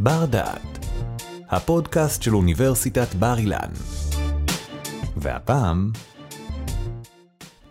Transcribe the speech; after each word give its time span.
בר 0.00 0.24
דעת, 0.24 0.86
הפודקאסט 1.48 2.22
של 2.22 2.34
אוניברסיטת 2.34 3.14
בר 3.14 3.38
אילן. 3.38 3.70
והפעם, 5.16 5.92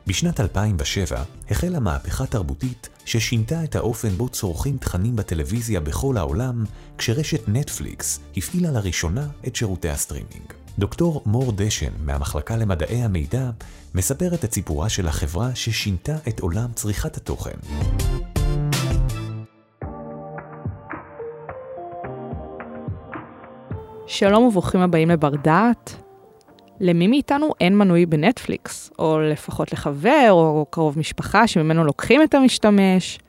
בשנת 0.07 0.39
2007 0.39 1.23
החלה 1.49 1.79
מהפכה 1.79 2.25
תרבותית 2.25 2.89
ששינתה 3.05 3.63
את 3.63 3.75
האופן 3.75 4.09
בו 4.09 4.29
צורכים 4.29 4.77
תכנים 4.77 5.15
בטלוויזיה 5.15 5.79
בכל 5.79 6.17
העולם, 6.17 6.63
כשרשת 6.97 7.41
נטפליקס 7.47 8.19
הפעילה 8.37 8.71
לראשונה 8.71 9.27
את 9.47 9.55
שירותי 9.55 9.89
הסטרימינג. 9.89 10.53
דוקטור 10.79 11.23
מור 11.25 11.51
דשן 11.51 11.91
מהמחלקה 12.05 12.57
למדעי 12.57 13.03
המידע 13.03 13.49
מספרת 13.95 14.45
את 14.45 14.53
סיפורה 14.53 14.89
של 14.89 15.07
החברה 15.07 15.55
ששינתה 15.55 16.15
את 16.27 16.39
עולם 16.39 16.69
צריכת 16.75 17.17
התוכן. 17.17 17.57
שלום 24.07 24.43
וברוכים 24.43 24.81
הבאים 24.81 25.09
לבר 25.09 25.29
דעת. 25.29 25.95
למי 26.79 27.07
מאיתנו 27.07 27.53
אין 27.61 27.77
מנוי 27.77 28.05
בנטפליקס, 28.05 28.91
או 28.99 29.19
לפחות 29.19 29.71
לחבר 29.73 30.27
או 30.31 30.65
קרוב 30.69 30.99
משפחה 30.99 31.47
שממנו 31.47 31.83
לוקחים 31.83 32.23
את 32.23 32.33
המשתמש? 32.35 33.19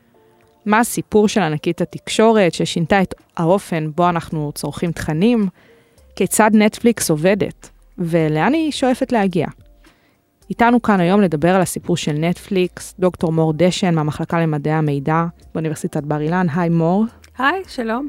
מה 0.67 0.79
הסיפור 0.79 1.29
של 1.29 1.41
ענקית 1.41 1.81
התקשורת 1.81 2.55
ששינתה 2.55 3.03
את 3.03 3.15
האופן 3.37 3.91
בו 3.95 4.09
אנחנו 4.09 4.53
צורכים 4.55 4.93
תכנים? 4.93 5.49
כיצד 6.17 6.51
נטפליקס 6.55 7.11
עובדת? 7.11 7.71
ולאן 7.99 8.55
היא 8.55 8.73
שואפת 8.73 9.13
להגיע? 9.13 9.47
איתנו 10.51 10.83
כאן 10.83 11.01
היום 11.01 11.21
לדבר 11.21 11.55
על 11.55 11.61
הסיפור 11.61 11.97
של 11.97 12.13
נטפליקס, 12.13 12.95
דוקטור 12.99 13.33
מור 13.33 13.53
דשן 13.57 13.95
מהמחלקה 13.95 14.41
למדעי 14.41 14.73
המידע 14.73 15.25
באוניברסיטת 15.55 16.03
בר 16.03 16.21
אילן. 16.21 16.47
היי 16.55 16.69
מור. 16.69 17.05
היי, 17.39 17.63
שלום. 17.69 18.09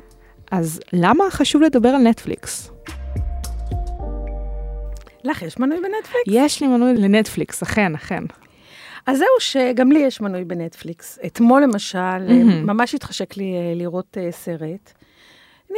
אז 0.51 0.79
למה 0.93 1.23
חשוב 1.29 1.61
לדבר 1.61 1.89
על 1.89 2.01
נטפליקס? 2.01 2.71
לך 5.23 5.41
יש 5.41 5.59
מנוי 5.59 5.77
בנטפליקס? 5.77 6.27
יש 6.27 6.61
לי 6.61 6.67
מנוי 6.67 6.93
לנטפליקס, 6.93 7.63
אכן, 7.63 7.95
אכן. 7.95 8.23
אז 9.05 9.17
זהו 9.17 9.27
שגם 9.39 9.91
לי 9.91 9.99
יש 9.99 10.21
מנוי 10.21 10.45
בנטפליקס. 10.45 11.19
אתמול 11.25 11.63
למשל, 11.63 11.97
mm-hmm. 11.97 12.65
ממש 12.65 12.95
התחשק 12.95 13.37
לי 13.37 13.53
אה, 13.53 13.73
לראות 13.75 14.17
uh, 14.17 14.31
סרט. 14.31 14.93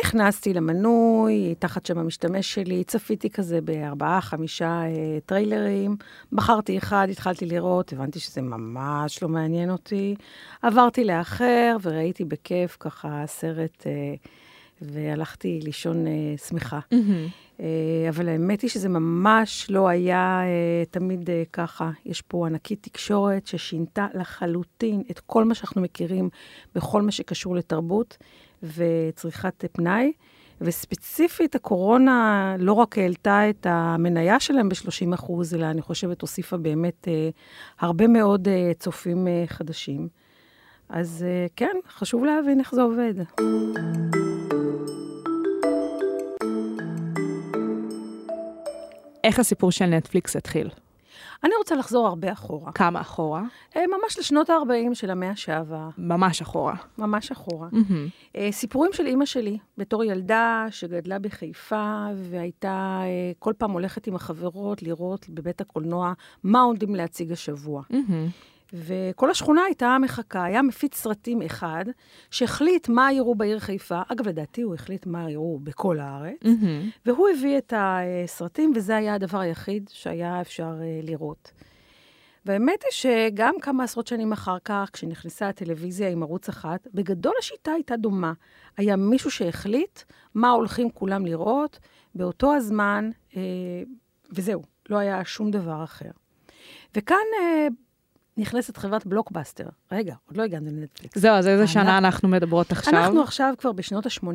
נכנסתי 0.04 0.54
למנוי, 0.54 1.56
תחת 1.60 1.86
שם 1.86 1.98
המשתמש 1.98 2.54
שלי, 2.54 2.84
צפיתי 2.84 3.30
כזה 3.30 3.62
בארבעה, 3.62 4.22
חמישה 4.22 4.82
טריילרים, 5.26 5.96
בחרתי 6.32 6.78
אחד, 6.78 7.08
התחלתי 7.12 7.46
לראות, 7.46 7.94
הבנתי 7.94 8.20
שזה 8.20 8.42
ממש 8.42 9.24
לא 9.24 9.30
מעניין 9.30 9.70
אותי. 9.72 10.16
עברתי 10.62 11.04
לאחר 11.04 11.78
וראיתי 11.82 12.26
בכיף 12.26 12.78
ככה 12.80 13.24
סרט, 13.28 13.82
uh, 13.82 14.28
והלכתי 14.82 15.60
לישון 15.64 16.06
uh, 16.06 16.48
שמחה. 16.48 16.80
Mm-hmm. 16.94 17.52
אה, 17.60 18.10
אבל 18.10 18.30
האמת 18.30 18.62
היא 18.62 18.70
שזה 18.70 18.90
ממש 18.90 19.68
לא 19.70 19.88
היה 19.88 20.42
אה, 20.44 20.84
תמיד 20.92 21.30
אה, 21.30 21.44
ככה. 21.54 21.92
יש 22.06 22.22
פה 22.22 22.48
ענקית 22.48 22.84
תקשורת 22.84 23.48
ששינתה 23.48 24.08
לחלוטין 24.14 25.04
את 25.12 25.20
כל 25.20 25.46
מה 25.46 25.56
שאנחנו 25.56 25.82
מכירים 25.82 26.30
בכל 26.76 27.02
מה 27.02 27.12
שקשור 27.12 27.56
לתרבות 27.56 28.18
וצריכת 28.64 29.66
פנאי. 29.72 30.12
וספציפית, 30.62 31.56
הקורונה 31.56 32.56
לא 32.60 32.74
רק 32.74 32.98
העלתה 32.98 33.50
את 33.50 33.68
המניה 33.70 34.40
שלהם 34.40 34.70
ב-30 34.70 35.14
אחוז, 35.14 35.56
אלא 35.56 35.66
אני 35.66 35.82
חושבת 35.82 36.22
הוסיפה 36.22 36.58
באמת 36.58 37.08
אה, 37.08 37.30
הרבה 37.80 38.08
מאוד 38.08 38.48
אה, 38.48 38.72
צופים 38.80 39.28
אה, 39.28 39.44
חדשים. 39.48 40.08
אז 40.90 41.26
אה, 41.28 41.46
כן, 41.56 41.76
חשוב 41.88 42.26
להבין 42.26 42.60
איך 42.60 42.76
זה 42.76 42.82
עובד. 42.82 43.14
איך 49.24 49.40
הסיפור 49.40 49.72
של 49.72 49.86
נטפליקס 49.86 50.36
התחיל? 50.36 50.70
אני 51.44 51.54
רוצה 51.58 51.76
לחזור 51.76 52.08
הרבה 52.08 52.32
אחורה. 52.32 52.72
כמה 52.72 53.02
אחורה? 53.02 53.44
אה, 53.76 53.82
ממש 53.88 54.20
לשנות 54.20 54.50
ה-40 54.50 54.96
של 54.96 55.10
המאה 55.12 55.36
שעבר. 55.36 55.90
ממש 55.98 56.42
אחורה. 56.42 56.76
ממש 56.98 57.32
אחורה. 57.32 57.70
Mm-hmm. 57.70 58.38
סיפורים 58.52 58.94
של 58.94 59.06
אימא 59.06 59.26
שלי, 59.26 59.58
בתור 59.78 60.04
ילדה 60.04 60.66
שגדלה 60.72 61.20
בחיפה, 61.20 62.06
והייתה 62.16 63.00
אה, 63.04 63.32
כל 63.40 63.54
פעם 63.58 63.72
הולכת 63.72 64.08
עם 64.08 64.16
החברות 64.16 64.84
לראות 64.84 65.30
בבית 65.30 65.62
הקולנוע 65.62 66.14
מה 66.44 66.62
עומדים 66.62 66.96
להציג 66.96 67.32
השבוע. 67.32 67.82
Mm-hmm. 67.92 68.32
וכל 68.74 69.32
השכונה 69.32 69.62
הייתה 69.64 69.98
מחכה. 70.02 70.44
היה 70.44 70.62
מפיץ 70.62 70.96
סרטים 70.96 71.42
אחד, 71.42 71.86
שהחליט 72.32 72.90
מה 72.90 73.14
יראו 73.14 73.36
בעיר 73.36 73.60
חיפה. 73.60 74.02
אגב, 74.08 74.28
לדעתי 74.28 74.62
הוא 74.62 74.74
החליט 74.74 75.06
מה 75.06 75.32
יראו 75.32 75.60
בכל 75.64 76.00
הארץ, 76.00 76.38
mm-hmm. 76.44 77.06
והוא 77.06 77.30
הביא 77.30 77.58
את 77.58 77.74
הסרטים, 77.76 78.74
וזה 78.76 78.96
היה 78.96 79.14
הדבר 79.14 79.40
היחיד 79.40 79.90
שהיה 79.94 80.42
אפשר 80.42 80.74
אה, 80.82 81.00
לראות. 81.04 81.52
והאמת 82.46 82.84
היא 82.84 82.92
שגם 82.92 83.54
כמה 83.62 83.84
עשרות 83.84 84.08
שנים 84.08 84.32
אחר 84.32 84.58
כך, 84.66 84.90
כשנכנסה 84.94 85.50
הטלוויזיה 85.50 86.10
עם 86.10 86.24
ערוץ 86.24 86.50
אחת, 86.50 86.88
בגדול 86.94 87.34
השיטה 87.40 87.72
הייתה 87.72 87.98
דומה. 87.98 88.34
היה 88.78 88.96
מישהו 88.96 89.32
שהחליט 89.32 90.00
מה 90.36 90.50
הולכים 90.50 90.92
כולם 90.92 91.26
לראות 91.26 91.80
באותו 92.16 92.54
הזמן, 92.54 93.10
אה, 93.36 93.42
וזהו, 94.32 94.62
לא 94.90 94.98
היה 94.98 95.26
שום 95.26 95.52
דבר 95.52 95.84
אחר. 95.84 96.12
וכאן, 96.96 97.26
אה, 97.42 97.68
נכנסת 98.38 98.78
חברת 98.78 99.06
בלוקבאסטר. 99.06 99.68
רגע, 99.92 100.16
עוד 100.28 100.38
לא 100.38 100.44
הגענו 100.44 100.70
לנטפליקס. 100.72 101.18
זהו, 101.18 101.36
אז 101.36 101.48
איזה 101.48 101.68
שנה 101.68 101.98
אנחנו 101.98 102.30
מדברות 102.30 102.72
עכשיו? 102.72 102.94
אנחנו 102.94 103.22
עכשיו 103.22 103.54
כבר 103.58 103.72
בשנות 103.72 104.06
ה-80. 104.06 104.26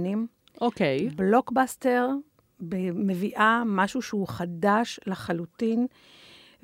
אוקיי. 0.61 1.09
בלוקבאסטר 1.17 2.11
מביאה 2.61 3.63
משהו 3.67 4.03
שהוא 4.03 4.29
חדש 4.29 5.01
לחלוטין, 5.07 5.87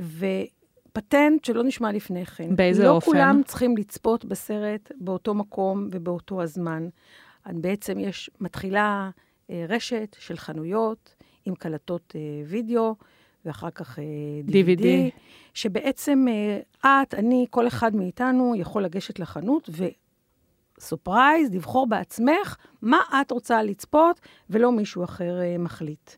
ופטנט 0.00 1.44
שלא 1.44 1.65
נשמע 1.65 1.93
לפני 1.93 2.26
כן. 2.26 2.56
באיזה 2.56 2.84
לא 2.84 2.91
אופן? 2.91 3.06
לא 3.06 3.12
כולם 3.12 3.43
צריכים 3.44 3.76
לצפות 3.76 4.25
בסרט 4.25 4.93
באותו 5.00 5.34
מקום 5.34 5.88
ובאותו 5.91 6.43
הזמן. 6.43 6.88
בעצם 7.47 7.99
יש, 7.99 8.31
מתחילה 8.41 9.10
אה, 9.50 9.64
רשת 9.69 10.16
של 10.19 10.37
חנויות 10.37 11.14
עם 11.44 11.54
קלטות 11.54 12.12
אה, 12.16 12.20
וידאו. 12.47 12.97
ואחר 13.44 13.70
כך 13.70 13.98
DVD, 14.48 14.53
DVD. 14.53 14.86
שבעצם 15.54 16.26
אה, 16.84 17.03
את, 17.03 17.14
אני, 17.14 17.47
כל 17.50 17.66
אחד 17.66 17.97
מאיתנו 17.97 18.54
יכול 18.56 18.84
לגשת 18.84 19.19
לחנות 19.19 19.70
ו 20.78 20.86
surprise, 20.86 21.54
לבחור 21.54 21.86
בעצמך 21.86 22.56
מה 22.82 22.98
את 23.20 23.31
רוצה 23.31 23.62
לצפות, 23.62 24.20
ולא 24.50 24.72
מישהו 24.72 25.04
אחר 25.04 25.41
אה, 25.41 25.58
מחליט. 25.58 26.10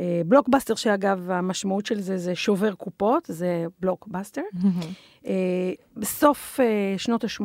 אה, 0.00 0.22
בלוקבאסטר, 0.26 0.74
שאגב, 0.74 1.30
המשמעות 1.30 1.86
של 1.86 2.00
זה 2.00 2.18
זה 2.18 2.34
שובר 2.34 2.74
קופות, 2.74 3.24
זה 3.28 3.66
בלוקבאסטר. 3.80 4.42
בסוף 5.96 6.60
שנות 6.96 7.24
ה-80 7.24 7.44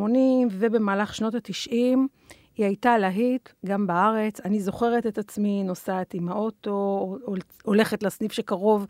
ובמהלך 0.51 1.15
שנות 1.15 1.35
ה-90, 1.35 1.97
היא 2.57 2.65
הייתה 2.65 2.97
להיט 2.97 3.49
גם 3.65 3.87
בארץ. 3.87 4.39
אני 4.45 4.59
זוכרת 4.59 5.07
את 5.07 5.17
עצמי 5.17 5.63
נוסעת 5.63 6.13
עם 6.13 6.29
האוטו, 6.29 7.17
הולכת 7.63 8.03
לסניף 8.03 8.31
שקרוב 8.31 8.85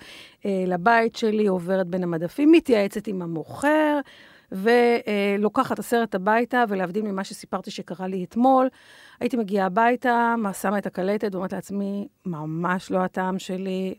אה, 0.46 0.64
לבית 0.68 1.16
שלי, 1.16 1.48
עוברת 1.48 1.88
בין 1.88 2.04
המדפים, 2.04 2.52
מתייעצת 2.52 3.08
עם 3.08 3.22
המוכר, 3.22 4.00
ולוקחת 4.52 5.74
את 5.74 5.80
הסרט 5.80 6.16
הביתה, 6.16 6.64
ולהבדיל 6.70 7.04
ממה 7.04 7.24
שסיפרתי 7.24 7.72
שקרה 7.72 8.08
לי 8.08 8.24
אתמול, 8.24 8.70
הייתי 9.20 9.38
מגיעה 9.38 9.66
הביתה, 9.66 10.36
שמה 10.62 10.78
את 10.78 10.86
הקלטת 10.86 11.30
ואומרת 11.36 11.54
לעצמי, 11.54 12.08
ממש 12.26 12.92
לא 12.92 12.98
הטעם 12.98 13.40
שלי, 13.40 13.96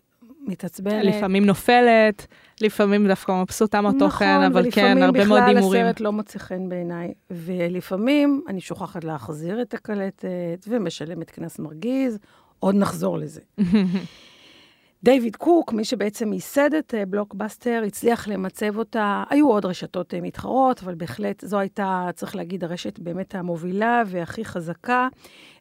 מתעצבנת. 0.49 1.05
לפעמים 1.05 1.47
נופלת, 1.47 2.27
לפעמים 2.61 3.09
דווקא 3.09 3.33
מבסוטה 3.33 3.81
מהתוכן, 3.81 4.37
נכון, 4.39 4.45
אבל 4.45 4.71
כן, 4.71 5.03
הרבה 5.03 5.25
מאוד 5.25 5.43
הימורים. 5.43 5.57
נכון, 5.57 5.67
ולפעמים 5.67 5.71
בכלל 5.71 5.87
הסרט 5.87 6.01
לא 6.01 6.13
מוצא 6.13 6.39
חן 6.39 6.69
בעיניי. 6.69 7.13
ולפעמים 7.31 8.43
אני 8.49 8.61
שוכחת 8.61 9.05
להחזיר 9.05 9.63
את 9.63 9.75
הקלטת 9.75 10.67
ומשלמת 10.69 11.31
קנס 11.31 11.59
מרגיז, 11.59 12.19
עוד 12.59 12.75
נחזור 12.75 13.19
לזה. 13.19 13.41
דיוויד 15.03 15.37
קוק, 15.37 15.73
מי 15.73 15.85
שבעצם 15.85 16.33
ייסד 16.33 16.75
את 16.75 16.95
אה, 16.95 17.07
בלוקבאסטר, 17.07 17.83
הצליח 17.87 18.29
למצב 18.29 18.79
אותה. 18.79 19.25
היו 19.31 19.49
עוד 19.49 19.65
רשתות 19.65 20.15
אה, 20.15 20.21
מתחרות, 20.21 20.83
אבל 20.83 20.95
בהחלט 20.95 21.45
זו 21.45 21.59
הייתה, 21.59 22.09
צריך 22.15 22.37
להגיד, 22.37 22.65
הרשת 22.65 22.99
באמת 22.99 23.35
המובילה 23.35 24.03
והכי 24.07 24.45
חזקה. 24.45 25.09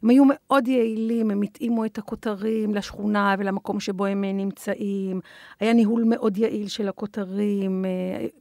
הם 0.02 0.08
היו 0.08 0.24
מאוד 0.28 0.68
יעילים, 0.68 1.30
הם 1.30 1.42
התאימו 1.42 1.84
את 1.84 1.98
הכותרים 1.98 2.74
לשכונה 2.74 3.34
ולמקום 3.38 3.80
שבו 3.80 4.06
הם 4.06 4.24
אה, 4.24 4.32
נמצאים. 4.32 5.20
היה 5.60 5.72
ניהול 5.72 6.04
מאוד 6.04 6.38
יעיל 6.38 6.68
של 6.68 6.88
הכותרים. 6.88 7.84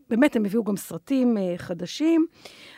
באמת, 0.09 0.35
הם 0.35 0.45
הביאו 0.45 0.63
גם 0.63 0.77
סרטים 0.77 1.37
חדשים. 1.57 2.25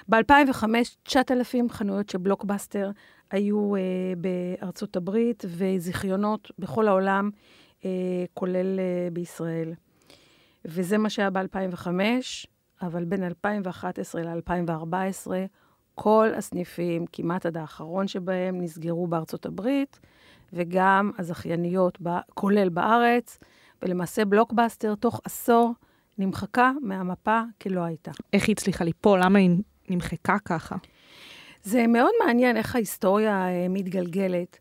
ב-2005, 0.10 0.64
9,000 1.04 1.70
חנויות 1.70 2.10
של 2.10 2.18
בלוקבאסטר 2.18 2.92
היו 3.32 3.74
בארצות 4.18 4.96
הברית, 4.96 5.46
וזיכיונות 5.48 6.52
בכל 6.60 6.88
העולם. 6.88 7.30
אה, 7.86 8.26
כולל 8.34 8.80
אה, 8.80 9.08
בישראל. 9.14 9.74
וזה 10.66 10.98
מה 10.98 11.10
שהיה 11.10 11.30
ב-2005, 11.30 11.88
אבל 12.82 13.06
בין 13.06 13.24
2011 13.24 14.22
ל-2014, 14.22 15.32
כל 15.96 16.30
הסניפים, 16.38 17.06
כמעט 17.12 17.46
עד 17.46 17.58
האחרון 17.58 18.08
שבהם, 18.08 18.62
נסגרו 18.62 19.08
בארצות 19.08 19.46
הברית, 19.46 20.00
וגם 20.54 21.12
הזכייניות, 21.18 21.98
כולל 22.34 22.70
בארץ, 22.70 23.40
ולמעשה 23.82 24.26
בלוקבאסטר 24.26 24.96
תוך 24.96 25.22
עשור 25.24 25.74
נמחקה 26.18 26.72
מהמפה 26.82 27.42
כלא 27.62 27.82
הייתה. 27.82 28.12
איך 28.34 28.48
היא 28.48 28.54
הצליחה 28.54 28.84
ליפול? 28.84 29.20
למה 29.24 29.40
היא 29.40 29.50
נמחקה 29.90 30.40
ככה? 30.46 30.76
זה 31.64 31.88
מאוד 31.88 32.12
מעניין 32.26 32.58
איך 32.58 32.76
ההיסטוריה 32.76 33.48
אה, 33.48 33.68
מתגלגלת. 33.70 34.60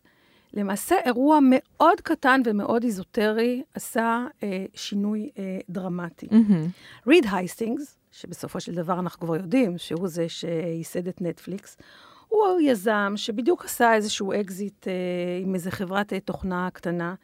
למעשה, 0.55 0.97
אירוע 1.05 1.39
מאוד 1.43 2.01
קטן 2.01 2.41
ומאוד 2.45 2.85
איזוטרי 2.85 3.63
עשה 3.75 4.27
אה, 4.43 4.65
שינוי 4.75 5.31
אה, 5.39 5.59
דרמטי. 5.69 6.27
Mm-hmm. 6.27 7.07
ריד 7.07 7.27
הייסטינגס, 7.33 7.99
שבסופו 8.13 8.61
של 8.61 8.75
דבר 8.75 8.99
אנחנו 8.99 9.21
כבר 9.21 9.37
יודעים 9.37 9.79
שהוא 9.79 10.09
זה 10.09 10.29
שייסד 10.29 11.09
את 11.09 11.21
נטפליקס, 11.21 11.77
הוא 12.29 12.61
יזם 12.61 13.13
שבדיוק 13.17 13.65
עשה 13.65 13.95
איזשהו 13.95 14.33
אקזיט 14.33 14.89
אה, 14.89 14.93
עם 15.43 15.55
איזה 15.55 15.71
חברת 15.71 16.13
אה, 16.13 16.21
תוכנה 16.21 16.69
קטנה, 16.73 17.15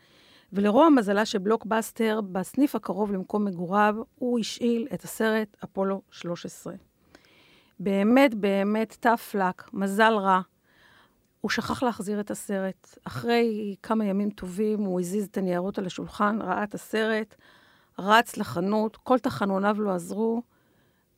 ולרוע 0.53 0.89
מזלה 0.89 1.25
של 1.25 1.39
בלוקבאסטר, 1.39 2.21
בסניף 2.33 2.75
הקרוב 2.75 3.13
למקום 3.13 3.45
מגוריו, 3.45 3.95
הוא 4.15 4.39
השאיל 4.39 4.89
את 4.95 5.05
הסרט 5.05 5.57
אפולו 5.65 6.03
13. 6.11 6.75
באמת, 7.81 8.35
באמת, 8.35 9.07
tough 9.07 9.35
luck, 9.35 9.71
מזל 9.73 10.13
רע. 10.13 10.41
הוא 11.45 11.51
שכח 11.51 11.83
להחזיר 11.83 12.21
את 12.21 12.31
הסרט. 12.31 12.99
אחרי 13.05 13.75
כמה 13.83 14.05
ימים 14.05 14.31
טובים 14.31 14.81
הוא 14.81 15.01
הזיז 15.01 15.25
את 15.25 15.37
הניירות 15.37 15.79
על 15.79 15.87
השולחן, 15.87 16.39
ראה 16.43 16.65
את 16.65 16.75
הסרט, 16.75 17.35
רץ 17.99 18.37
לחנות, 18.37 18.97
כל 18.97 19.19
תחנוניו 19.19 19.77
לא 19.79 19.91
עזרו. 19.91 20.43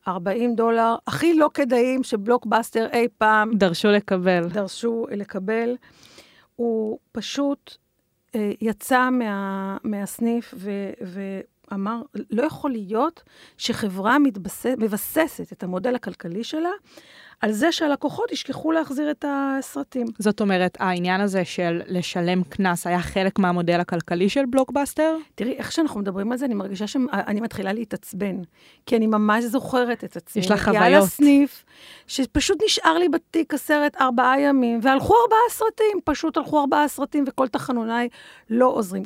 40 0.07 0.55
דולר, 0.55 0.95
הכי 1.07 1.33
לא 1.33 1.49
כדאיים 1.53 2.03
שבלוקבאסטר 2.03 2.87
אי 2.93 3.07
פעם... 3.17 3.57
דרשו 3.57 3.87
לקבל. 3.87 4.49
דרשו 4.49 5.05
לקבל. 5.11 5.75
הוא 6.55 6.99
פשוט 7.11 7.77
אה, 8.35 8.51
יצא 8.61 9.09
מה, 9.09 9.77
מהסניף 9.83 10.53
ו, 10.57 10.71
ואמר, 11.01 12.01
לא 12.29 12.43
יכול 12.43 12.71
להיות 12.71 13.23
שחברה 13.57 14.19
מתבסס, 14.19 14.75
מבססת 14.77 15.53
את 15.53 15.63
המודל 15.63 15.95
הכלכלי 15.95 16.43
שלה 16.43 16.71
על 17.41 17.51
זה 17.51 17.71
שהלקוחות 17.71 18.31
ישכחו 18.31 18.71
להחזיר 18.71 19.11
את 19.11 19.25
הסרטים. 19.27 20.07
זאת 20.19 20.41
אומרת, 20.41 20.77
העניין 20.79 21.21
הזה 21.21 21.45
של 21.45 21.81
לשלם 21.87 22.43
קנס 22.43 22.87
היה 22.87 22.99
חלק 22.99 23.39
מהמודל 23.39 23.79
הכלכלי 23.79 24.29
של 24.29 24.45
בלוקבאסטר? 24.45 25.17
תראי, 25.35 25.53
איך 25.57 25.71
שאנחנו 25.71 25.99
מדברים 25.99 26.31
על 26.31 26.37
זה, 26.37 26.45
אני 26.45 26.53
מרגישה 26.53 26.87
שאני 26.87 27.41
מתחילה 27.41 27.73
להתעצבן, 27.73 28.35
כי 28.85 28.97
אני 28.97 29.07
ממש 29.07 29.43
זוכרת 29.43 30.03
את 30.03 30.17
עצמי. 30.17 30.41
יש 30.41 30.51
לך 30.51 30.63
חוויות. 30.63 30.83
היה 30.83 30.99
לסניף, 30.99 31.65
שפשוט 32.07 32.57
נשאר 32.65 32.97
לי 32.97 33.09
בתיק 33.09 33.53
הסרט 33.53 33.95
ארבעה 34.01 34.39
ימים, 34.39 34.79
והלכו 34.83 35.13
ארבעה 35.23 35.39
סרטים, 35.49 35.99
פשוט 36.03 36.37
הלכו 36.37 36.59
ארבעה 36.59 36.87
סרטים, 36.87 37.23
וכל 37.27 37.47
תחנוניי 37.47 38.09
לא 38.49 38.65
עוזרים. 38.65 39.03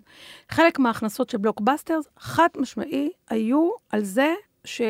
חלק 0.50 0.80
מההכנסות 0.80 1.30
של 1.30 1.38
בלוקבאסטר, 1.38 2.00
חד 2.20 2.48
משמעי, 2.58 3.10
היו 3.30 3.70
על 3.90 4.04
זה 4.04 4.34
ש... 4.66 4.82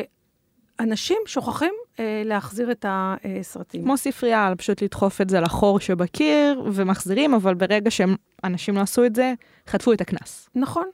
אנשים 0.80 1.18
שוכחים 1.26 1.74
אה, 2.00 2.22
להחזיר 2.24 2.70
את 2.70 2.86
הסרטים. 2.88 3.82
כמו 3.82 3.96
ספרייה, 3.96 4.52
פשוט 4.58 4.82
לדחוף 4.82 5.20
את 5.20 5.30
זה 5.30 5.40
לחור 5.40 5.80
שבקיר 5.80 6.62
ומחזירים, 6.72 7.34
אבל 7.34 7.54
ברגע 7.54 7.90
שאנשים 7.90 8.74
לא 8.74 8.80
עשו 8.80 9.04
את 9.04 9.14
זה, 9.14 9.34
חטפו 9.66 9.92
את 9.92 10.00
הקנס. 10.00 10.48
נכון. 10.54 10.86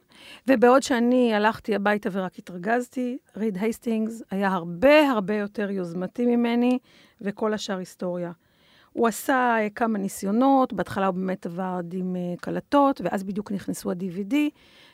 ובעוד 0.48 0.82
שאני 0.82 1.34
הלכתי 1.34 1.74
הביתה 1.74 2.08
ורק 2.12 2.38
התרגזתי, 2.38 3.18
ריד 3.36 3.58
הייסטינגס 3.60 4.22
היה 4.30 4.48
הרבה 4.48 5.10
הרבה 5.10 5.34
יותר 5.34 5.70
יוזמתי 5.70 6.26
ממני, 6.26 6.78
וכל 7.20 7.54
השאר 7.54 7.78
היסטוריה. 7.78 8.32
הוא 8.92 9.08
עשה 9.08 9.56
אה, 9.58 9.70
כמה 9.74 9.98
ניסיונות, 9.98 10.72
בהתחלה 10.72 11.06
הוא 11.06 11.14
באמת 11.14 11.46
עבד 11.46 11.84
עם 11.92 12.16
אה, 12.16 12.34
קלטות, 12.40 13.00
ואז 13.04 13.24
בדיוק 13.24 13.52
נכנסו 13.52 13.90
ה-DVD, 13.90 14.34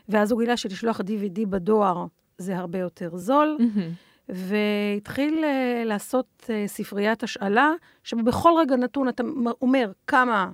ואז 0.09 0.33
הוא 0.33 0.41
גילה 0.41 0.56
שלשלוח 0.56 1.01
DVD 1.01 1.47
בדואר 1.49 2.06
זה 2.39 2.56
הרבה 2.56 2.79
יותר 2.79 3.17
זול. 3.17 3.59
Mm-hmm. 3.61 4.14
והתחיל 4.29 5.44
uh, 5.44 5.85
לעשות 5.85 6.26
uh, 6.43 6.49
ספריית 6.67 7.23
השאלה, 7.23 7.73
שבכל 8.05 8.50
רגע 8.59 8.76
נתון 8.76 9.09
אתה 9.09 9.23
אומר 9.62 9.93
כמה 10.06 10.50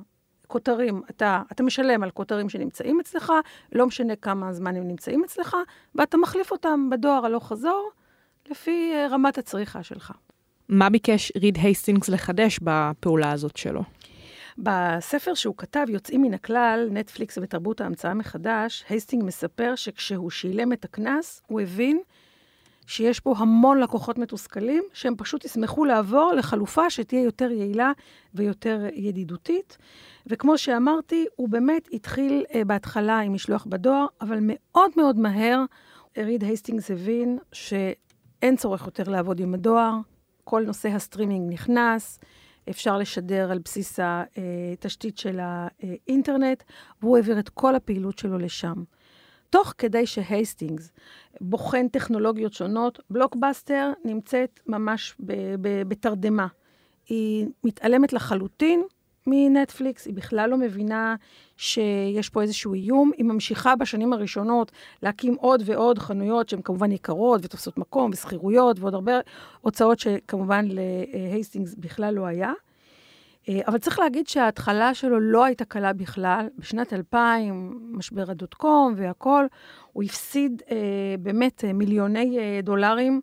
כותרים, 0.47 1.03
אתה, 1.11 1.43
אתה 1.53 1.63
משלם 1.63 2.03
על 2.03 2.11
כותרים 2.11 2.49
שנמצאים 2.49 3.01
אצלך, 3.01 3.33
לא 3.73 3.87
משנה 3.87 4.17
כמה 4.17 4.53
זמן 4.53 4.77
הם 4.77 4.89
נמצאים 4.89 5.25
אצלך, 5.25 5.57
ואתה 5.95 6.17
מחליף 6.17 6.53
אותם 6.53 6.91
בדואר 6.91 7.27
הלוך 7.27 7.49
חזור, 7.49 7.91
לפי 8.51 8.93
uh, 8.93 9.13
רמת 9.13 9.39
הצריכה 9.39 9.83
שלך. 9.83 10.13
מה 10.69 10.91
ביקש 10.91 11.33
ריד 11.37 11.59
הייסטינגס 11.63 12.09
לחדש 12.09 12.59
בפעולה 12.63 13.33
הזאת 13.33 13.57
שלו? 13.57 13.83
בספר 14.59 15.35
שהוא 15.35 15.55
כתב, 15.57 15.87
יוצאים 15.89 16.23
מן 16.23 16.35
הכלל, 16.35 16.89
נטפליקס 16.91 17.39
ותרבות 17.43 17.81
ההמצאה 17.81 18.15
מחדש, 18.15 18.85
הייסטינג 18.89 19.25
מספר 19.25 19.73
שכשהוא 19.77 20.31
שילם 20.31 20.73
את 20.73 20.85
הקנס, 20.85 21.43
הוא 21.47 21.61
הבין 21.61 22.01
שיש 22.91 23.21
פה 23.21 23.35
המון 23.39 23.81
לקוחות 23.81 24.19
מתוסכלים, 24.19 24.83
שהם 24.93 25.15
פשוט 25.17 25.45
ישמחו 25.45 25.85
לעבור 25.85 26.33
לחלופה 26.37 26.91
שתהיה 26.91 27.23
יותר 27.23 27.51
יעילה 27.51 27.93
ויותר 28.35 28.87
ידידותית. 28.95 29.79
וכמו 30.27 30.59
שאמרתי, 30.59 31.27
הוא 31.37 31.49
באמת 31.49 31.89
התחיל 31.93 32.45
אה, 32.49 32.65
בהתחלה 32.67 33.19
עם 33.19 33.35
משלוח 33.35 33.67
בדואר, 33.69 34.07
אבל 34.21 34.39
מאוד 34.43 34.91
מאוד 34.97 35.19
מהר 35.19 35.65
ריד 36.19 36.45
הייסטינגס 36.45 36.91
הבין 36.91 37.39
שאין 37.53 38.57
צורך 38.57 38.87
יותר 38.87 39.11
לעבוד 39.11 39.41
עם 39.41 39.55
הדואר, 39.55 39.95
כל 40.45 40.63
נושא 40.67 40.89
הסטרימינג 40.89 41.53
נכנס, 41.53 42.19
אפשר 42.71 42.99
לשדר 42.99 43.51
על 43.51 43.59
בסיס 43.59 43.99
התשתית 44.03 45.19
של 45.19 45.41
האינטרנט, 45.43 46.63
והוא 47.03 47.17
העביר 47.17 47.39
את 47.39 47.49
כל 47.49 47.75
הפעילות 47.75 48.19
שלו 48.19 48.39
לשם. 48.39 48.75
תוך 49.51 49.75
כדי 49.79 50.07
שהייסטינגס 50.07 50.93
בוחן 51.41 51.89
טכנולוגיות 51.89 52.53
שונות, 52.53 53.01
בלוקבאסטר 53.11 53.93
נמצאת 54.05 54.61
ממש 54.67 55.17
בתרדמה. 55.89 56.47
היא 57.09 57.47
מתעלמת 57.65 58.13
לחלוטין 58.13 58.83
מנטפליקס, 59.27 60.07
היא 60.07 60.15
בכלל 60.15 60.51
לא 60.51 60.57
מבינה 60.57 61.17
שיש 61.57 62.29
פה 62.29 62.43
איזשהו 62.43 62.75
איום. 62.75 63.11
היא 63.17 63.25
ממשיכה 63.25 63.77
בשנים 63.77 64.13
הראשונות 64.13 64.73
להקים 65.03 65.35
עוד 65.35 65.63
ועוד 65.67 65.99
חנויות 65.99 66.49
שהן 66.49 66.63
כמובן 66.63 66.93
יקרות 66.93 67.41
ותופסות 67.45 67.79
מקום 67.79 68.11
ושכירויות 68.11 68.81
ועוד 68.81 68.95
הרבה 68.95 69.13
הוצאות 69.61 69.99
שכמובן 69.99 70.67
להייסטינגס 70.69 71.75
בכלל 71.75 72.15
לא 72.15 72.27
היה. 72.27 72.53
אה, 73.49 73.61
אבל 73.67 73.79
צריך 73.79 73.99
להגיד 73.99 74.29
שההתחלה 74.29 74.95
שלו 74.95 75.21
לא 75.21 75.45
הייתה 75.45 75.65
קלה 75.65 75.93
בכלל. 75.93 76.49
בשנת 76.59 76.93
2000, 76.93 77.79
משבר 77.93 78.31
הדוט 78.31 78.55
קום 78.55 78.95
והכול, 78.97 79.49
הוא 79.93 80.03
הפסיד 80.03 80.63
אה, 80.71 80.77
באמת 81.19 81.65
אה, 81.65 81.73
מיליוני 81.73 82.39
אה, 82.39 82.61
דולרים, 82.63 83.21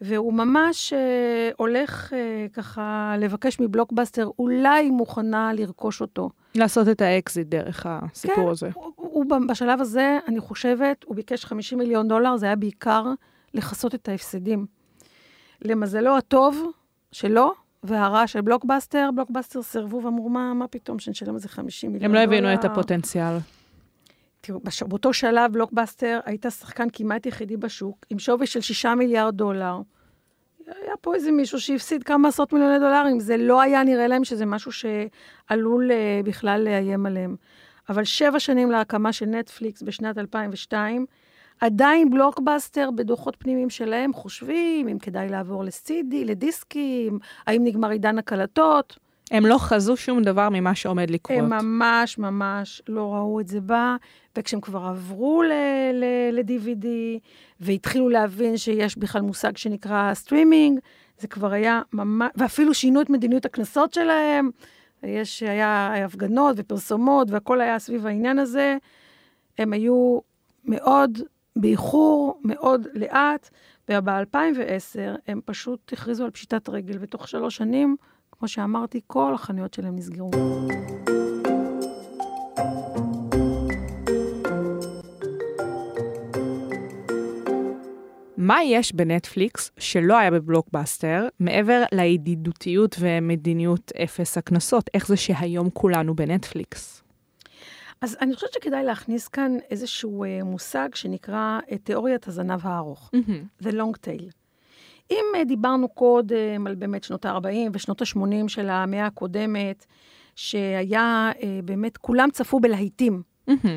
והוא 0.00 0.32
ממש 0.32 0.92
אה, 0.92 1.50
הולך 1.56 2.12
אה, 2.12 2.46
ככה 2.52 3.14
לבקש 3.18 3.60
מבלוקבאסטר, 3.60 4.30
אולי 4.38 4.90
מוכנה 4.90 5.52
לרכוש 5.52 6.00
אותו. 6.00 6.30
לעשות 6.54 6.88
את 6.88 7.00
האקזיט 7.00 7.46
דרך 7.48 7.86
הסיפור 7.88 8.44
כן, 8.44 8.50
הזה. 8.50 8.70
הוא, 8.74 8.92
הוא 8.96 9.24
בשלב 9.48 9.80
הזה, 9.80 10.18
אני 10.28 10.40
חושבת, 10.40 11.04
הוא 11.04 11.16
ביקש 11.16 11.44
50 11.44 11.78
מיליון 11.78 12.08
דולר, 12.08 12.36
זה 12.36 12.46
היה 12.46 12.56
בעיקר 12.56 13.04
לכסות 13.54 13.94
את 13.94 14.08
ההפסדים. 14.08 14.66
למזלו 15.62 16.16
הטוב 16.16 16.70
שלו, 17.12 17.52
והרע 17.82 18.26
של 18.26 18.40
בלוקבאסטר, 18.40 19.10
בלוקבאסטר 19.14 19.62
סירבו 19.62 20.02
ואמרו, 20.02 20.28
מה, 20.28 20.54
מה 20.54 20.68
פתאום 20.68 20.98
שנשלם 20.98 21.34
איזה 21.34 21.48
50 21.48 21.92
מיליון 21.92 22.12
דולר? 22.12 22.22
הם 22.22 22.28
לא 22.30 22.34
הבינו 22.34 22.54
את 22.54 22.64
הפוטנציאל. 22.64 23.36
תראו, 24.40 24.60
בש... 24.60 24.82
באותו 24.82 25.12
שלב 25.12 25.52
בלוקבאסטר 25.52 26.20
הייתה 26.24 26.50
שחקן 26.50 26.88
כמעט 26.92 27.26
יחידי 27.26 27.56
בשוק, 27.56 28.06
עם 28.10 28.18
שווי 28.18 28.46
של 28.46 28.60
6 28.60 28.86
מיליארד 28.86 29.34
דולר. 29.34 29.80
היה 30.66 30.94
פה 31.00 31.14
איזה 31.14 31.32
מישהו 31.32 31.60
שהפסיד 31.60 32.02
כמה 32.02 32.28
עשרות 32.28 32.52
מיליוני 32.52 32.78
דולרים, 32.78 33.20
זה 33.20 33.36
לא 33.36 33.60
היה 33.60 33.84
נראה 33.84 34.06
להם 34.06 34.24
שזה 34.24 34.46
משהו 34.46 34.72
שעלול 34.72 35.90
אה, 35.90 36.26
בכלל 36.26 36.60
לאיים 36.64 37.06
עליהם. 37.06 37.36
אבל 37.88 38.04
שבע 38.04 38.40
שנים 38.40 38.70
להקמה 38.70 39.12
של 39.12 39.26
נטפליקס 39.26 39.82
בשנת 39.82 40.18
2002, 40.18 41.06
עדיין 41.60 42.10
בלוקבאסטר 42.10 42.90
בדוחות 42.96 43.36
פנימיים 43.38 43.70
שלהם 43.70 44.12
חושבים 44.12 44.88
אם 44.88 44.98
כדאי 44.98 45.28
לעבור 45.28 45.64
ל-CD, 45.64 46.14
לדיסקים, 46.24 47.18
האם 47.46 47.64
נגמר 47.64 47.90
עידן 47.90 48.18
הקלטות. 48.18 48.98
הם 49.30 49.46
לא 49.46 49.58
חזו 49.58 49.96
שום 49.96 50.22
דבר 50.22 50.48
ממה 50.48 50.74
שעומד 50.74 51.10
לקרות. 51.10 51.38
הם 51.38 51.48
ממש 51.48 52.18
ממש 52.18 52.82
לא 52.88 53.14
ראו 53.14 53.40
את 53.40 53.48
זה 53.48 53.60
בא, 53.60 53.96
וכשהם 54.36 54.60
כבר 54.60 54.78
עברו 54.78 55.42
ל-DVD 55.42 56.86
והתחילו 57.60 58.08
להבין 58.08 58.56
שיש 58.56 58.98
בכלל 58.98 59.22
מושג 59.22 59.56
שנקרא 59.56 60.14
סטרימינג, 60.14 60.78
זה 61.18 61.28
כבר 61.28 61.52
היה 61.52 61.82
ממש, 61.92 62.30
ואפילו 62.36 62.74
שינו 62.74 63.00
את 63.00 63.10
מדיניות 63.10 63.44
הקנסות 63.44 63.92
שלהם. 63.92 64.50
יש, 65.02 65.42
היה 65.42 66.04
הפגנות 66.04 66.56
ופרסומות 66.58 67.30
והכל 67.30 67.60
היה 67.60 67.78
סביב 67.78 68.06
העניין 68.06 68.38
הזה. 68.38 68.76
הם 69.58 69.72
היו 69.72 70.18
מאוד 70.64 71.18
באיחור 71.60 72.40
מאוד 72.44 72.86
לאט, 72.94 73.50
וב-2010 73.88 75.18
הם 75.26 75.40
פשוט 75.44 75.92
הכריזו 75.92 76.24
על 76.24 76.30
פשיטת 76.30 76.68
רגל, 76.68 76.96
ותוך 77.00 77.28
שלוש 77.28 77.56
שנים 77.56 77.96
כמו 78.32 78.48
שאמרתי, 78.48 79.00
כל 79.06 79.34
החנויות 79.34 79.74
שלהם 79.74 79.96
נסגרו. 79.96 80.30
מה 88.36 88.62
יש 88.64 88.94
בנטפליקס 88.94 89.70
שלא 89.78 90.18
היה 90.18 90.30
בבלוקבאסטר, 90.30 91.28
מעבר 91.40 91.82
לידידותיות 91.92 92.96
ומדיניות 93.00 93.92
אפס 94.04 94.38
הקנסות? 94.38 94.90
איך 94.94 95.06
זה 95.06 95.16
שהיום 95.16 95.70
כולנו 95.70 96.14
בנטפליקס? 96.14 97.07
אז 98.00 98.16
אני 98.20 98.34
חושבת 98.34 98.52
שכדאי 98.52 98.84
להכניס 98.84 99.28
כאן 99.28 99.56
איזשהו 99.70 100.24
אה, 100.24 100.44
מושג 100.44 100.88
שנקרא 100.94 101.60
אה, 101.72 101.78
תיאוריית 101.78 102.28
הזנב 102.28 102.60
הארוך, 102.62 103.10
mm-hmm. 103.16 103.64
The 103.64 103.70
Long 103.70 103.96
Tail. 104.06 104.32
אם 105.10 105.24
אה, 105.34 105.44
דיברנו 105.44 105.88
קודם 105.88 106.66
על 106.66 106.74
באמת 106.74 107.04
שנות 107.04 107.24
ה-40 107.24 107.70
ושנות 107.72 108.02
ה-80 108.02 108.48
של 108.48 108.68
המאה 108.68 109.06
הקודמת, 109.06 109.86
שהיה 110.34 111.30
אה, 111.42 111.60
באמת, 111.64 111.96
כולם 111.96 112.28
צפו 112.32 112.60
בלהיטים. 112.60 113.22
Mm-hmm. 113.50 113.68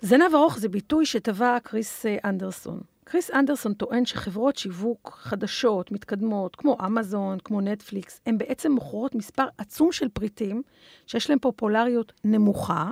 זנב 0.00 0.34
ארוך 0.34 0.58
זה 0.58 0.68
ביטוי 0.68 1.06
שטבע 1.06 1.58
קריס 1.62 2.06
אה, 2.06 2.16
אנדרסון. 2.24 2.80
קריס 3.04 3.30
אנדרסון 3.30 3.74
טוען 3.74 4.04
שחברות 4.04 4.56
שיווק 4.56 5.18
חדשות, 5.22 5.92
מתקדמות, 5.92 6.56
כמו 6.56 6.76
אמזון, 6.86 7.38
כמו 7.44 7.60
נטפליקס, 7.60 8.20
הן 8.26 8.38
בעצם 8.38 8.72
מוכרות 8.72 9.14
מספר 9.14 9.46
עצום 9.58 9.92
של 9.92 10.08
פריטים 10.08 10.62
שיש 11.06 11.30
להם 11.30 11.38
פופולריות 11.38 12.12
נמוכה, 12.24 12.90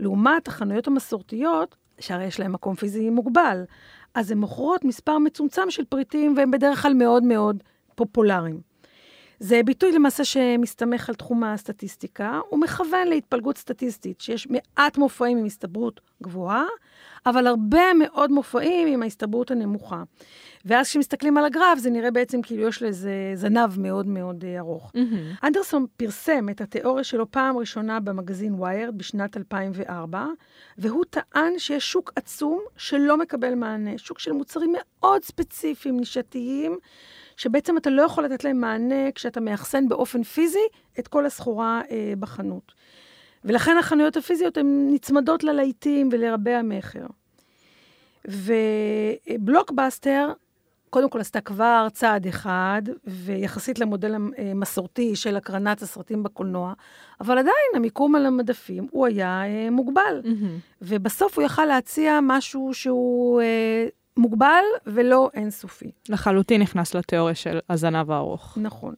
לעומת 0.00 0.48
החנויות 0.48 0.86
המסורתיות, 0.86 1.76
שהרי 2.00 2.24
יש 2.24 2.40
להם 2.40 2.52
מקום 2.52 2.74
פיזי 2.74 3.10
מוגבל, 3.10 3.64
אז 4.14 4.30
הן 4.30 4.38
מוכרות 4.38 4.84
מספר 4.84 5.18
מצומצם 5.18 5.70
של 5.70 5.84
פריטים, 5.84 6.34
והם 6.36 6.50
בדרך 6.50 6.82
כלל 6.82 6.94
מאוד 6.94 7.22
מאוד 7.22 7.62
פופולריים. 7.94 8.60
זה 9.40 9.60
ביטוי 9.64 9.92
למעשה 9.92 10.24
שמסתמך 10.24 11.08
על 11.08 11.14
תחום 11.14 11.44
הסטטיסטיקה, 11.44 12.40
הוא 12.48 12.60
מכוון 12.60 13.08
להתפלגות 13.08 13.58
סטטיסטית, 13.58 14.20
שיש 14.20 14.48
מעט 14.50 14.98
מופעים 14.98 15.38
עם 15.38 15.44
הסתברות 15.44 16.00
גבוהה, 16.22 16.64
אבל 17.26 17.46
הרבה 17.46 17.94
מאוד 17.98 18.30
מופעים 18.30 18.88
עם 18.88 19.02
ההסתברות 19.02 19.50
הנמוכה. 19.50 20.02
ואז 20.64 20.88
כשמסתכלים 20.88 21.36
על 21.36 21.44
הגרף, 21.44 21.78
זה 21.78 21.90
נראה 21.90 22.10
בעצם 22.10 22.42
כאילו 22.42 22.68
יש 22.68 22.82
לזה 22.82 23.32
זנב 23.34 23.78
מאוד 23.78 24.06
מאוד 24.06 24.44
אה, 24.44 24.58
ארוך. 24.58 24.92
Mm-hmm. 24.96 25.46
אנדרסון 25.46 25.86
פרסם 25.96 26.48
את 26.48 26.60
התיאוריה 26.60 27.04
שלו 27.04 27.30
פעם 27.30 27.56
ראשונה 27.56 28.00
במגזין 28.00 28.54
ויירד 28.54 28.98
בשנת 28.98 29.36
2004, 29.36 30.26
והוא 30.78 31.04
טען 31.10 31.58
שיש 31.58 31.92
שוק 31.92 32.12
עצום 32.16 32.60
שלא 32.76 33.16
מקבל 33.16 33.54
מענה, 33.54 33.98
שוק 33.98 34.18
של 34.18 34.32
מוצרים 34.32 34.72
מאוד 34.76 35.24
ספציפיים, 35.24 35.96
נישתיים, 35.96 36.78
שבעצם 37.36 37.76
אתה 37.76 37.90
לא 37.90 38.02
יכול 38.02 38.24
לתת 38.24 38.44
להם 38.44 38.60
מענה 38.60 39.12
כשאתה 39.14 39.40
מאחסן 39.40 39.88
באופן 39.88 40.22
פיזי 40.22 40.66
את 40.98 41.08
כל 41.08 41.26
הסחורה 41.26 41.82
אה, 41.90 42.12
בחנות. 42.18 42.72
ולכן 43.44 43.76
החנויות 43.78 44.16
הפיזיות 44.16 44.56
הן 44.56 44.88
נצמדות 44.90 45.44
ללהיטים 45.44 46.08
ולרבי 46.12 46.54
המכר. 46.54 47.06
ובלוקבאסטר, 48.24 50.32
קודם 50.90 51.10
כל 51.10 51.20
עשתה 51.20 51.40
כבר 51.40 51.86
צעד 51.92 52.26
אחד, 52.26 52.82
ויחסית 53.04 53.78
למודל 53.78 54.14
המסורתי 54.14 55.16
של 55.16 55.36
הקרנת 55.36 55.82
הסרטים 55.82 56.22
בקולנוע, 56.22 56.72
אבל 57.20 57.38
עדיין 57.38 57.70
המיקום 57.74 58.14
על 58.14 58.26
המדפים 58.26 58.86
הוא 58.90 59.06
היה 59.06 59.42
אה, 59.44 59.70
מוגבל. 59.70 60.22
Mm-hmm. 60.24 60.78
ובסוף 60.82 61.38
הוא 61.38 61.44
יכל 61.44 61.64
להציע 61.64 62.18
משהו 62.22 62.74
שהוא 62.74 63.40
אה, 63.40 63.86
מוגבל 64.16 64.64
ולא 64.86 65.30
אינסופי. 65.34 65.90
לחלוטין 66.08 66.62
נכנס 66.62 66.94
לתיאוריה 66.94 67.34
של 67.34 67.58
הזנב 67.70 68.10
הארוך. 68.10 68.58
נכון. 68.60 68.94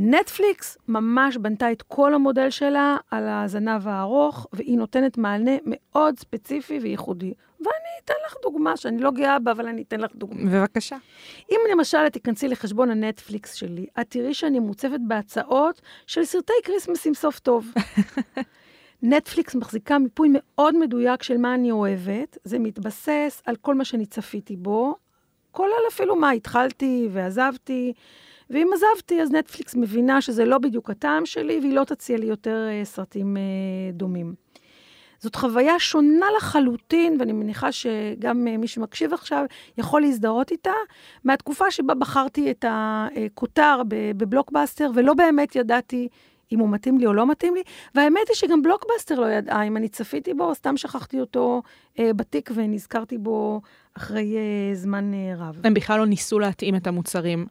נטפליקס 0.00 0.78
ממש 0.88 1.36
בנתה 1.36 1.72
את 1.72 1.82
כל 1.82 2.14
המודל 2.14 2.50
שלה 2.50 2.96
על 3.10 3.28
הזנב 3.28 3.88
הארוך, 3.88 4.46
והיא 4.52 4.78
נותנת 4.78 5.18
מענה 5.18 5.50
מאוד 5.64 6.18
ספציפי 6.18 6.78
וייחודי. 6.78 7.34
ואני 7.60 7.90
אתן 8.04 8.14
לך 8.26 8.34
דוגמה, 8.42 8.76
שאני 8.76 9.02
לא 9.02 9.10
גאה 9.10 9.38
בה, 9.38 9.52
אבל 9.52 9.68
אני 9.68 9.82
אתן 9.82 10.00
לך 10.00 10.10
דוגמה. 10.14 10.50
בבקשה. 10.50 10.96
אם 11.50 11.58
למשל 11.72 12.08
תיכנסי 12.08 12.48
לחשבון 12.48 12.90
הנטפליקס 12.90 13.54
שלי, 13.54 13.86
את 14.00 14.10
תראי 14.10 14.34
שאני 14.34 14.58
מוצבת 14.58 15.00
בהצעות 15.06 15.80
של 16.06 16.24
סרטי 16.24 16.52
כריסמס 16.64 17.06
עם 17.06 17.14
סוף 17.14 17.38
טוב. 17.38 17.72
נטפליקס 19.02 19.54
מחזיקה 19.54 19.98
מיפוי 19.98 20.28
מאוד 20.32 20.78
מדויק 20.78 21.22
של 21.22 21.36
מה 21.36 21.54
אני 21.54 21.70
אוהבת, 21.70 22.38
זה 22.44 22.58
מתבסס 22.58 23.42
על 23.46 23.56
כל 23.56 23.74
מה 23.74 23.84
שאני 23.84 24.06
צפיתי 24.06 24.56
בו, 24.56 24.94
כולל 25.50 25.88
אפילו 25.88 26.16
מה 26.16 26.30
התחלתי 26.30 27.08
ועזבתי. 27.12 27.92
ואם 28.50 28.70
עזבתי, 28.74 29.22
אז 29.22 29.32
נטפליקס 29.32 29.74
מבינה 29.74 30.20
שזה 30.20 30.44
לא 30.44 30.58
בדיוק 30.58 30.90
הטעם 30.90 31.26
שלי, 31.26 31.58
והיא 31.60 31.74
לא 31.74 31.84
תציע 31.84 32.18
לי 32.18 32.26
יותר 32.26 32.66
uh, 32.68 32.84
סרטים 32.84 33.36
uh, 33.36 33.96
דומים. 33.96 34.34
זאת 35.18 35.36
חוויה 35.36 35.78
שונה 35.78 36.26
לחלוטין, 36.36 37.16
ואני 37.20 37.32
מניחה 37.32 37.72
שגם 37.72 38.46
uh, 38.46 38.58
מי 38.58 38.68
שמקשיב 38.68 39.12
עכשיו 39.12 39.44
יכול 39.78 40.00
להזדהות 40.00 40.50
איתה, 40.50 40.72
מהתקופה 41.24 41.70
שבה 41.70 41.94
בחרתי 41.94 42.50
את 42.50 42.64
הכותר 42.68 43.82
בבלוקבאסטר, 43.88 44.90
ולא 44.94 45.14
באמת 45.14 45.56
ידעתי 45.56 46.08
אם 46.52 46.58
הוא 46.58 46.68
מתאים 46.68 46.98
לי 46.98 47.06
או 47.06 47.12
לא 47.12 47.26
מתאים 47.26 47.54
לי, 47.54 47.62
והאמת 47.94 48.28
היא 48.28 48.36
שגם 48.36 48.62
בלוקבאסטר 48.62 49.20
לא 49.20 49.26
ידעה 49.26 49.62
אם 49.62 49.76
אני 49.76 49.88
צפיתי 49.88 50.34
בו, 50.34 50.44
או 50.44 50.54
סתם 50.54 50.76
שכחתי 50.76 51.20
אותו 51.20 51.62
אה, 51.98 52.12
בתיק 52.12 52.50
ונזכרתי 52.54 53.18
בו 53.18 53.60
אחרי 53.94 54.36
אה, 54.36 54.74
זמן 54.74 55.14
אה, 55.14 55.34
רב. 55.36 55.60
הם 55.64 55.74
בכלל 55.74 55.98
לא 55.98 56.06
ניסו 56.06 56.38
להתאים 56.38 56.76
את 56.76 56.86
המוצרים 56.86 57.46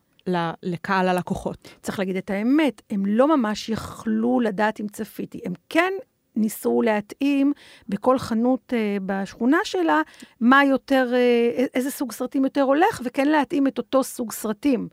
לקהל 0.64 1.08
הלקוחות. 1.08 1.68
צריך 1.82 2.00
להגיד 2.00 2.16
את 2.16 2.30
האמת, 2.30 2.82
הם 2.90 3.06
לא 3.06 3.38
ממש 3.38 3.70
יכלו 3.70 4.40
לדעת 4.40 4.80
אם 4.80 4.88
צפיתי. 4.88 5.40
הם 5.46 5.54
כן 5.70 5.94
ניסו 6.36 6.82
להתאים 6.82 7.54
בכל 7.90 8.20
חנות 8.20 8.74
uh, 8.74 9.04
בשכונה 9.06 9.58
שלה, 9.64 10.02
מה 10.40 10.66
יותר, 10.66 11.12
uh, 11.12 11.62
איזה 11.74 11.92
סוג 11.92 12.12
סרטים 12.12 12.44
יותר 12.44 12.62
הולך, 12.62 13.02
וכן 13.04 13.28
להתאים 13.28 13.68
את 13.68 13.78
אותו 13.78 14.04
סוג 14.04 14.32
סרטים. 14.32 14.88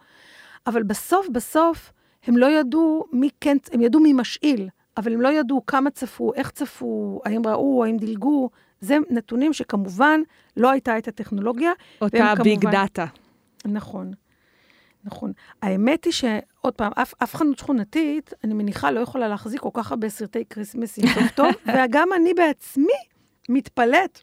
אבל 0.66 0.82
בסוף, 0.82 1.28
בסוף, 1.28 1.92
הם 2.26 2.36
לא 2.36 2.46
ידעו 2.46 3.04
מי 3.12 3.28
כן, 3.40 3.56
הם 3.72 3.80
ידעו 3.80 4.00
מי 4.00 4.12
משאיל, 4.12 4.68
אבל 4.96 5.12
הם 5.12 5.20
לא 5.20 5.28
ידעו 5.28 5.66
כמה 5.66 5.90
צפו, 5.90 6.34
איך 6.34 6.50
צפו, 6.50 7.20
האם 7.24 7.46
ראו, 7.46 7.84
האם 7.84 7.96
דילגו. 7.96 8.50
זה 8.80 8.96
נתונים 9.10 9.52
שכמובן 9.52 10.20
לא 10.56 10.70
הייתה 10.70 10.98
את 10.98 11.08
הטכנולוגיה. 11.08 11.72
אותה 12.00 12.34
big 12.42 12.60
כמובן... 12.60 12.76
data. 12.76 13.06
נכון. 13.64 14.12
נכון. 15.04 15.32
האמת 15.62 16.04
היא 16.04 16.12
שעוד 16.12 16.74
פעם, 16.74 16.92
אף, 16.94 17.14
אף 17.22 17.34
חנות 17.36 17.58
שכונתית, 17.58 18.32
אני 18.44 18.54
מניחה, 18.54 18.90
לא 18.90 19.00
יכולה 19.00 19.28
להחזיק 19.28 19.60
כל 19.60 19.70
כך 19.72 19.90
הרבה 19.90 20.08
סרטי 20.08 20.44
כריסמס 20.50 20.92
עם 20.92 21.04
סוף 21.14 21.28
טוב, 21.34 21.52
וגם 21.74 22.08
אני 22.16 22.34
בעצמי 22.34 22.98
מתפלאת. 23.48 24.20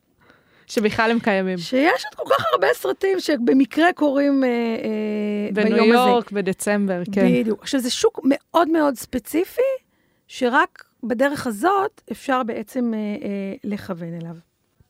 שבכלל 0.68 1.12
הם 1.12 1.20
קיימים. 1.20 1.58
שיש 1.58 2.04
עוד 2.06 2.28
כל 2.28 2.34
כך 2.36 2.46
הרבה 2.54 2.68
סרטים 2.74 3.20
שבמקרה 3.20 3.94
קורים 3.94 4.44
אה, 4.44 4.50
אה, 4.50 5.50
ביום 5.54 5.68
הזה. 5.68 5.82
בניו 5.82 5.94
יורק, 5.94 6.32
בדצמבר, 6.32 7.02
כן. 7.12 7.28
בדיוק. 7.28 7.62
עכשיו, 7.62 7.80
זה 7.80 7.90
שוק 7.90 8.20
מאוד 8.24 8.70
מאוד 8.70 8.96
ספציפי, 8.96 9.62
שרק 10.28 10.84
בדרך 11.04 11.48
הזאת 11.48 12.02
אפשר 12.12 12.44
בעצם 12.44 12.94
אה, 12.94 13.00
אה, 13.00 13.54
לכוון 13.64 14.14
אליו. 14.22 14.36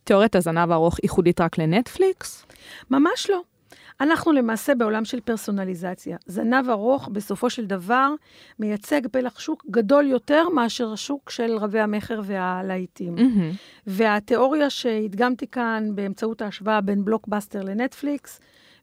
תיאוריית 0.03 0.35
הזנב 0.35 0.71
הארוך 0.71 0.99
ייחודית 1.03 1.41
רק 1.41 1.57
לנטפליקס? 1.57 2.45
ממש 2.89 3.29
לא. 3.29 3.41
אנחנו 4.01 4.31
למעשה 4.31 4.75
בעולם 4.75 5.05
של 5.05 5.19
פרסונליזציה. 5.19 6.17
זנב 6.25 6.69
ארוך, 6.69 7.07
בסופו 7.07 7.49
של 7.49 7.65
דבר, 7.65 8.13
מייצג 8.59 9.07
פלח 9.07 9.39
שוק 9.39 9.65
גדול 9.69 10.07
יותר 10.07 10.49
מאשר 10.49 10.93
השוק 10.93 11.29
של 11.29 11.57
רבי 11.57 11.79
המכר 11.79 12.21
והלהיטים. 12.23 13.15
Mm-hmm. 13.17 13.55
והתיאוריה 13.87 14.69
שהדגמתי 14.69 15.47
כאן 15.47 15.91
באמצעות 15.95 16.41
ההשוואה 16.41 16.81
בין 16.81 17.05
בלוקבאסטר 17.05 17.63
לנטפליקס, 17.63 18.39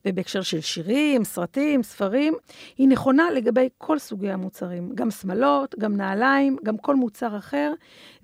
ובהקשר 0.06 0.42
של 0.42 0.60
שירים, 0.60 1.25
סרטים, 1.25 1.82
ספרים, 1.82 2.34
היא 2.78 2.88
נכונה 2.88 3.30
לגבי 3.30 3.68
כל 3.78 3.98
סוגי 3.98 4.30
המוצרים, 4.30 4.90
גם 4.94 5.10
שמלות, 5.10 5.75
גם 5.78 5.96
נעליים, 5.96 6.56
גם 6.64 6.78
כל 6.78 6.96
מוצר 6.96 7.38
אחר, 7.38 7.72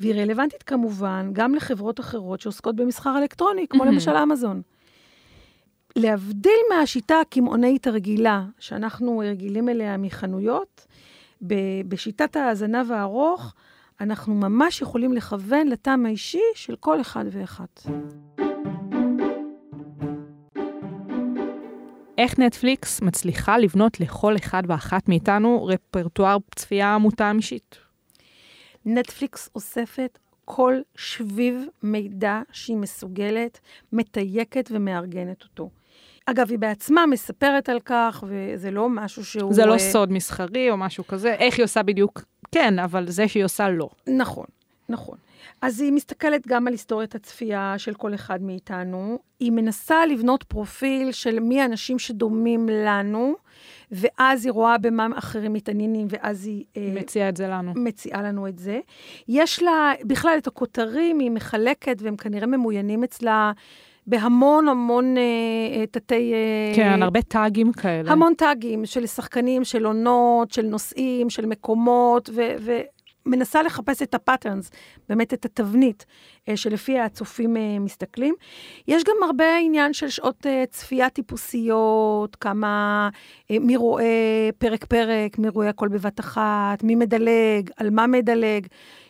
והיא 0.01 0.15
רלוונטית 0.15 0.63
כמובן 0.63 1.31
גם 1.33 1.55
לחברות 1.55 2.01
אחרות 2.01 2.41
שעוסקות 2.41 2.77
במסחר 2.77 3.19
אלקטרוני, 3.19 3.67
כמו 3.69 3.83
mm-hmm. 3.85 3.87
למשל 3.87 4.17
אמזון. 4.17 4.63
להבדיל 5.97 6.61
מהשיטה 6.71 7.21
הקמעונאית 7.21 7.87
הרגילה, 7.87 8.45
שאנחנו 8.59 9.19
רגילים 9.19 9.69
אליה 9.69 9.97
מחנויות, 9.97 10.87
בשיטת 11.89 12.37
הזנב 12.37 12.93
הארוך, 12.93 13.55
אנחנו 14.01 14.35
ממש 14.35 14.81
יכולים 14.81 15.13
לכוון 15.13 15.69
לטעם 15.69 16.07
האישי 16.07 16.43
של 16.55 16.77
כל 16.77 17.01
אחד 17.01 17.25
ואחת. 17.31 17.83
איך 22.19 22.39
נטפליקס 22.39 23.01
מצליחה 23.03 23.59
לבנות 23.59 24.01
לכל 24.01 24.37
אחד 24.37 24.63
ואחת 24.67 25.09
מאיתנו 25.09 25.67
רפרטואר 25.67 26.37
צפייה 26.55 26.99
מותאם 26.99 27.37
אישית? 27.37 27.77
נטפליקס 28.87 29.51
אוספת 29.55 30.19
כל 30.45 30.75
שביב 30.97 31.65
מידע 31.83 32.43
שהיא 32.53 32.77
מסוגלת, 32.77 33.61
מתייקת 33.93 34.69
ומארגנת 34.73 35.43
אותו. 35.43 35.71
אגב, 36.27 36.51
היא 36.51 36.59
בעצמה 36.59 37.07
מספרת 37.07 37.69
על 37.69 37.81
כך, 37.81 38.25
וזה 38.27 38.71
לא 38.71 38.89
משהו 38.89 39.25
שהוא... 39.25 39.55
זה 39.55 39.67
לא 39.67 39.73
אה, 39.73 39.79
סוד 39.79 40.13
מסחרי 40.13 40.71
או 40.71 40.77
משהו 40.77 41.07
כזה, 41.07 41.35
איך 41.35 41.59
היא 41.59 41.65
עושה 41.65 41.83
בדיוק, 41.83 42.23
כן, 42.53 42.79
אבל 42.79 43.11
זה 43.11 43.29
שהיא 43.29 43.45
עושה 43.45 43.69
לא. 43.69 43.89
נכון, 44.07 44.47
נכון. 44.89 45.19
אז 45.63 45.81
היא 45.81 45.93
מסתכלת 45.93 46.47
גם 46.47 46.67
על 46.67 46.73
היסטוריית 46.73 47.15
הצפייה 47.15 47.75
של 47.79 47.95
כל 47.95 48.15
אחד 48.15 48.43
מאיתנו. 48.43 49.19
היא 49.41 49.53
מנסה 49.53 50.07
לבנות 50.07 50.43
פרופיל 50.43 51.13
של 51.13 51.41
מי 51.41 51.61
האנשים 51.61 51.99
שדומים 51.99 52.69
לנו, 52.69 53.35
ואז 53.91 54.45
היא 54.45 54.53
רואה 54.53 54.79
במה 54.79 55.09
אחרים 55.15 55.53
מתעניינים, 55.53 56.07
ואז 56.11 56.47
היא... 56.47 56.65
אה, 56.77 56.93
מציעה 56.95 57.29
את 57.29 57.37
זה 57.37 57.49
לנו. 57.49 57.73
מציעה 57.77 58.23
לנו 58.23 58.49
את 58.49 58.59
זה. 58.59 58.81
יש 59.29 59.63
לה 59.63 59.93
בכלל 60.05 60.35
את 60.39 60.47
הכותרים, 60.47 61.19
היא 61.19 61.31
מחלקת, 61.31 61.97
והם 62.03 62.17
כנראה 62.17 62.47
ממוינים 62.47 63.05
אצלה 63.05 63.53
בהמון 64.07 64.69
המון 64.69 65.17
אה, 65.17 65.23
אה, 65.81 65.87
תתי... 65.87 66.33
אה, 66.33 66.73
כן, 66.77 67.03
הרבה 67.03 67.23
טאגים 67.23 67.73
כאלה. 67.73 68.13
המון 68.13 68.35
טאגים 68.35 68.87
של 68.87 69.07
שחקנים, 69.07 69.65
של 69.65 69.85
עונות, 69.85 70.51
של 70.51 70.67
נושאים, 70.67 71.31
של 71.31 71.47
מקומות, 71.47 72.31
ו- 72.33 72.77
ומנסה 73.27 73.63
לחפש 73.63 74.03
את 74.03 74.15
ה 74.15 74.20
patterns, 74.20 74.71
באמת 75.09 75.35
את 75.35 75.45
התבנית 75.45 76.07
אה, 76.49 76.57
שלפיה 76.57 77.05
הצופים 77.05 77.57
אה, 77.57 77.79
מסתכלים. 77.79 78.35
יש 78.89 79.05
גם 79.05 79.17
הרבה 79.25 79.57
עניין 79.57 79.93
של 79.93 80.09
שעות 80.09 80.47
אה, 80.47 80.65
צפייה 80.71 81.11
טיפוסיות, 81.11 82.37
כמה, 82.37 83.09
אה, 83.51 83.57
מי 83.61 83.77
רואה 83.77 84.49
פרק-פרק, 84.59 85.39
מי 85.39 85.49
רואה 85.49 85.69
הכל 85.69 85.89
בבת 85.89 86.21
אחת, 86.21 86.83
מי 86.83 86.95
מדלג, 86.95 87.71
על 87.77 87.91
מה 87.91 88.07
מדלג. 88.07 88.67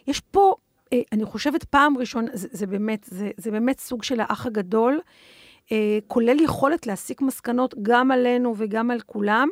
יש 0.06 0.20
פה, 0.20 0.54
אני 1.12 1.24
חושבת, 1.24 1.64
פעם 1.64 1.98
ראשונה, 1.98 2.30
זה, 2.32 2.48
זה, 2.50 2.66
באמת, 2.66 3.06
זה, 3.10 3.30
זה 3.36 3.50
באמת 3.50 3.80
סוג 3.80 4.02
של 4.02 4.20
האח 4.20 4.46
הגדול. 4.46 5.00
אה, 5.72 5.98
כולל 6.06 6.40
יכולת 6.40 6.86
להסיק 6.86 7.22
מסקנות 7.22 7.74
גם 7.82 8.10
עלינו 8.10 8.54
וגם 8.56 8.90
על 8.90 9.00
כולם. 9.00 9.48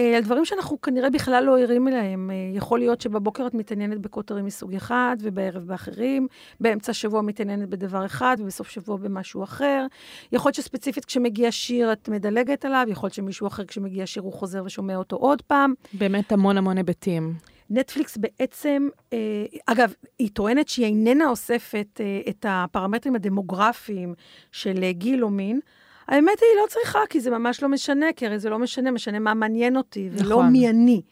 אה, 0.00 0.16
על 0.16 0.22
דברים 0.22 0.44
שאנחנו 0.44 0.80
כנראה 0.80 1.10
בכלל 1.10 1.44
לא 1.44 1.58
ערים 1.60 1.88
אליהם. 1.88 2.30
אה, 2.30 2.36
יכול 2.56 2.78
להיות 2.78 3.00
שבבוקר 3.00 3.46
את 3.46 3.54
מתעניינת 3.54 3.98
בכותרים 3.98 4.44
מסוג 4.44 4.74
אחד, 4.74 5.16
ובערב 5.20 5.62
באחרים, 5.62 6.26
באמצע 6.60 6.90
השבוע 6.90 7.22
מתעניינת 7.22 7.68
בדבר 7.68 8.06
אחד, 8.06 8.36
ובסוף 8.40 8.68
שבוע 8.68 8.96
במשהו 8.96 9.44
אחר. 9.44 9.86
יכול 10.32 10.48
להיות 10.48 10.54
שספציפית 10.54 11.04
כשמגיע 11.04 11.48
שיר 11.50 11.92
את 11.92 12.08
מדלגת 12.08 12.64
עליו, 12.64 12.86
יכול 12.88 13.06
להיות 13.06 13.14
שמישהו 13.14 13.46
אחר 13.46 13.64
כשמגיע 13.64 14.06
שיר 14.06 14.22
הוא 14.22 14.32
חוזר 14.32 14.62
ושומע 14.64 14.96
אותו 14.96 15.16
עוד 15.16 15.42
פעם. 15.42 15.74
באמת 15.92 16.32
המון 16.32 16.58
המון 16.58 16.76
היבטים. 16.76 17.34
נטפליקס 17.72 18.16
בעצם, 18.16 18.88
אה, 19.12 19.18
אגב, 19.66 19.92
היא 20.18 20.28
טוענת 20.32 20.68
שהיא 20.68 20.86
איננה 20.86 21.28
אוספת 21.28 22.00
אה, 22.00 22.20
את 22.28 22.46
הפרמטרים 22.48 23.14
הדמוגרפיים 23.14 24.14
של 24.52 24.82
אה, 24.82 24.92
גיל 24.92 25.24
או 25.24 25.30
מין. 25.30 25.60
האמת 26.08 26.40
היא, 26.40 26.48
היא 26.52 26.62
לא 26.62 26.66
צריכה, 26.68 26.98
כי 27.10 27.20
זה 27.20 27.30
ממש 27.30 27.62
לא 27.62 27.68
משנה, 27.68 28.06
כי 28.16 28.26
הרי 28.26 28.38
זה 28.38 28.50
לא 28.50 28.58
משנה, 28.58 28.90
משנה 28.90 29.18
מה 29.18 29.34
מעניין 29.34 29.76
אותי, 29.76 30.08
ולא 30.12 30.30
נכון. 30.30 30.52
מי 30.52 30.68
אני, 30.68 31.02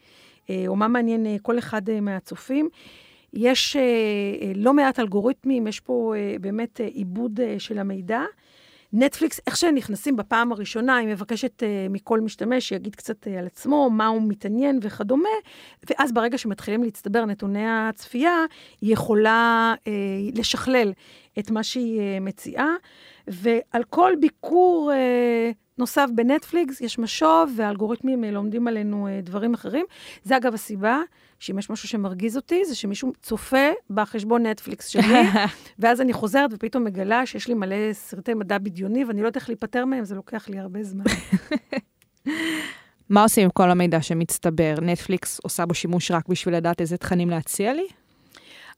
או 0.67 0.75
מה 0.75 0.87
מעניין 0.87 1.37
כל 1.41 1.59
אחד 1.59 1.81
מהצופים. 2.01 2.69
יש 3.33 3.77
לא 4.55 4.73
מעט 4.73 4.99
אלגוריתמים, 4.99 5.67
יש 5.67 5.79
פה 5.79 6.13
באמת 6.41 6.79
עיבוד 6.79 7.39
של 7.57 7.79
המידע. 7.79 8.21
נטפליקס, 8.93 9.39
איך 9.47 9.57
שהם 9.57 9.75
נכנסים 9.75 10.15
בפעם 10.15 10.51
הראשונה, 10.51 10.95
היא 10.97 11.07
מבקשת 11.07 11.63
uh, 11.63 11.89
מכל 11.89 12.19
משתמש 12.19 12.69
שיגיד 12.69 12.95
קצת 12.95 13.27
uh, 13.27 13.29
על 13.29 13.45
עצמו, 13.45 13.89
מה 13.89 14.07
הוא 14.07 14.21
מתעניין 14.27 14.79
וכדומה, 14.81 15.29
ואז 15.89 16.13
ברגע 16.13 16.37
שמתחילים 16.37 16.83
להצטבר 16.83 17.25
נתוני 17.25 17.65
הצפייה, 17.67 18.45
היא 18.81 18.93
יכולה 18.93 19.73
uh, 19.77 19.87
לשכלל 20.39 20.93
את 21.39 21.51
מה 21.51 21.63
שהיא 21.63 21.99
uh, 21.99 22.23
מציעה, 22.23 22.69
ועל 23.27 23.83
כל 23.89 24.13
ביקור 24.19 24.91
uh, 24.91 25.55
נוסף 25.77 26.07
בנטפליקס 26.15 26.81
יש 26.81 26.99
משוב, 26.99 27.53
והאלגוריתמים 27.55 28.23
לומדים 28.23 28.67
עלינו 28.67 29.07
דברים 29.23 29.53
אחרים. 29.53 29.85
זה 30.23 30.37
אגב 30.37 30.53
הסיבה 30.53 31.01
שאם 31.41 31.59
יש 31.59 31.69
משהו 31.69 31.87
שמרגיז 31.87 32.37
אותי, 32.37 32.65
זה 32.65 32.75
שמישהו 32.75 33.11
צופה 33.21 33.67
בחשבון 33.89 34.45
נטפליקס 34.45 34.87
שלי, 34.87 35.23
ואז 35.79 36.01
אני 36.01 36.13
חוזרת 36.13 36.49
ופתאום 36.53 36.83
מגלה 36.83 37.25
שיש 37.25 37.47
לי 37.47 37.53
מלא 37.53 37.93
סרטי 37.93 38.33
מדע 38.33 38.57
בדיוני, 38.57 39.05
ואני 39.05 39.21
לא 39.21 39.27
יודעת 39.27 39.35
איך 39.35 39.49
להיפטר 39.49 39.85
מהם, 39.85 40.05
זה 40.05 40.15
לוקח 40.15 40.49
לי 40.49 40.59
הרבה 40.59 40.83
זמן. 40.83 41.03
מה 43.09 43.23
עושים 43.23 43.43
עם 43.43 43.49
כל 43.49 43.71
המידע 43.71 44.01
שמצטבר? 44.01 44.75
נטפליקס 44.81 45.39
עושה 45.43 45.65
בו 45.65 45.73
שימוש 45.73 46.11
רק 46.11 46.27
בשביל 46.27 46.55
לדעת 46.55 46.81
איזה 46.81 46.97
תכנים 46.97 47.29
להציע 47.29 47.73
לי? 47.73 47.87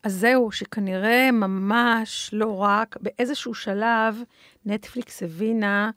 אז 0.04 0.14
זהו, 0.14 0.52
שכנראה 0.52 1.32
ממש 1.32 2.30
לא 2.34 2.62
רק, 2.62 2.98
באיזשהו 3.02 3.54
שלב 3.54 4.24
נטפליקס 4.66 5.24
הבינה 5.24 5.92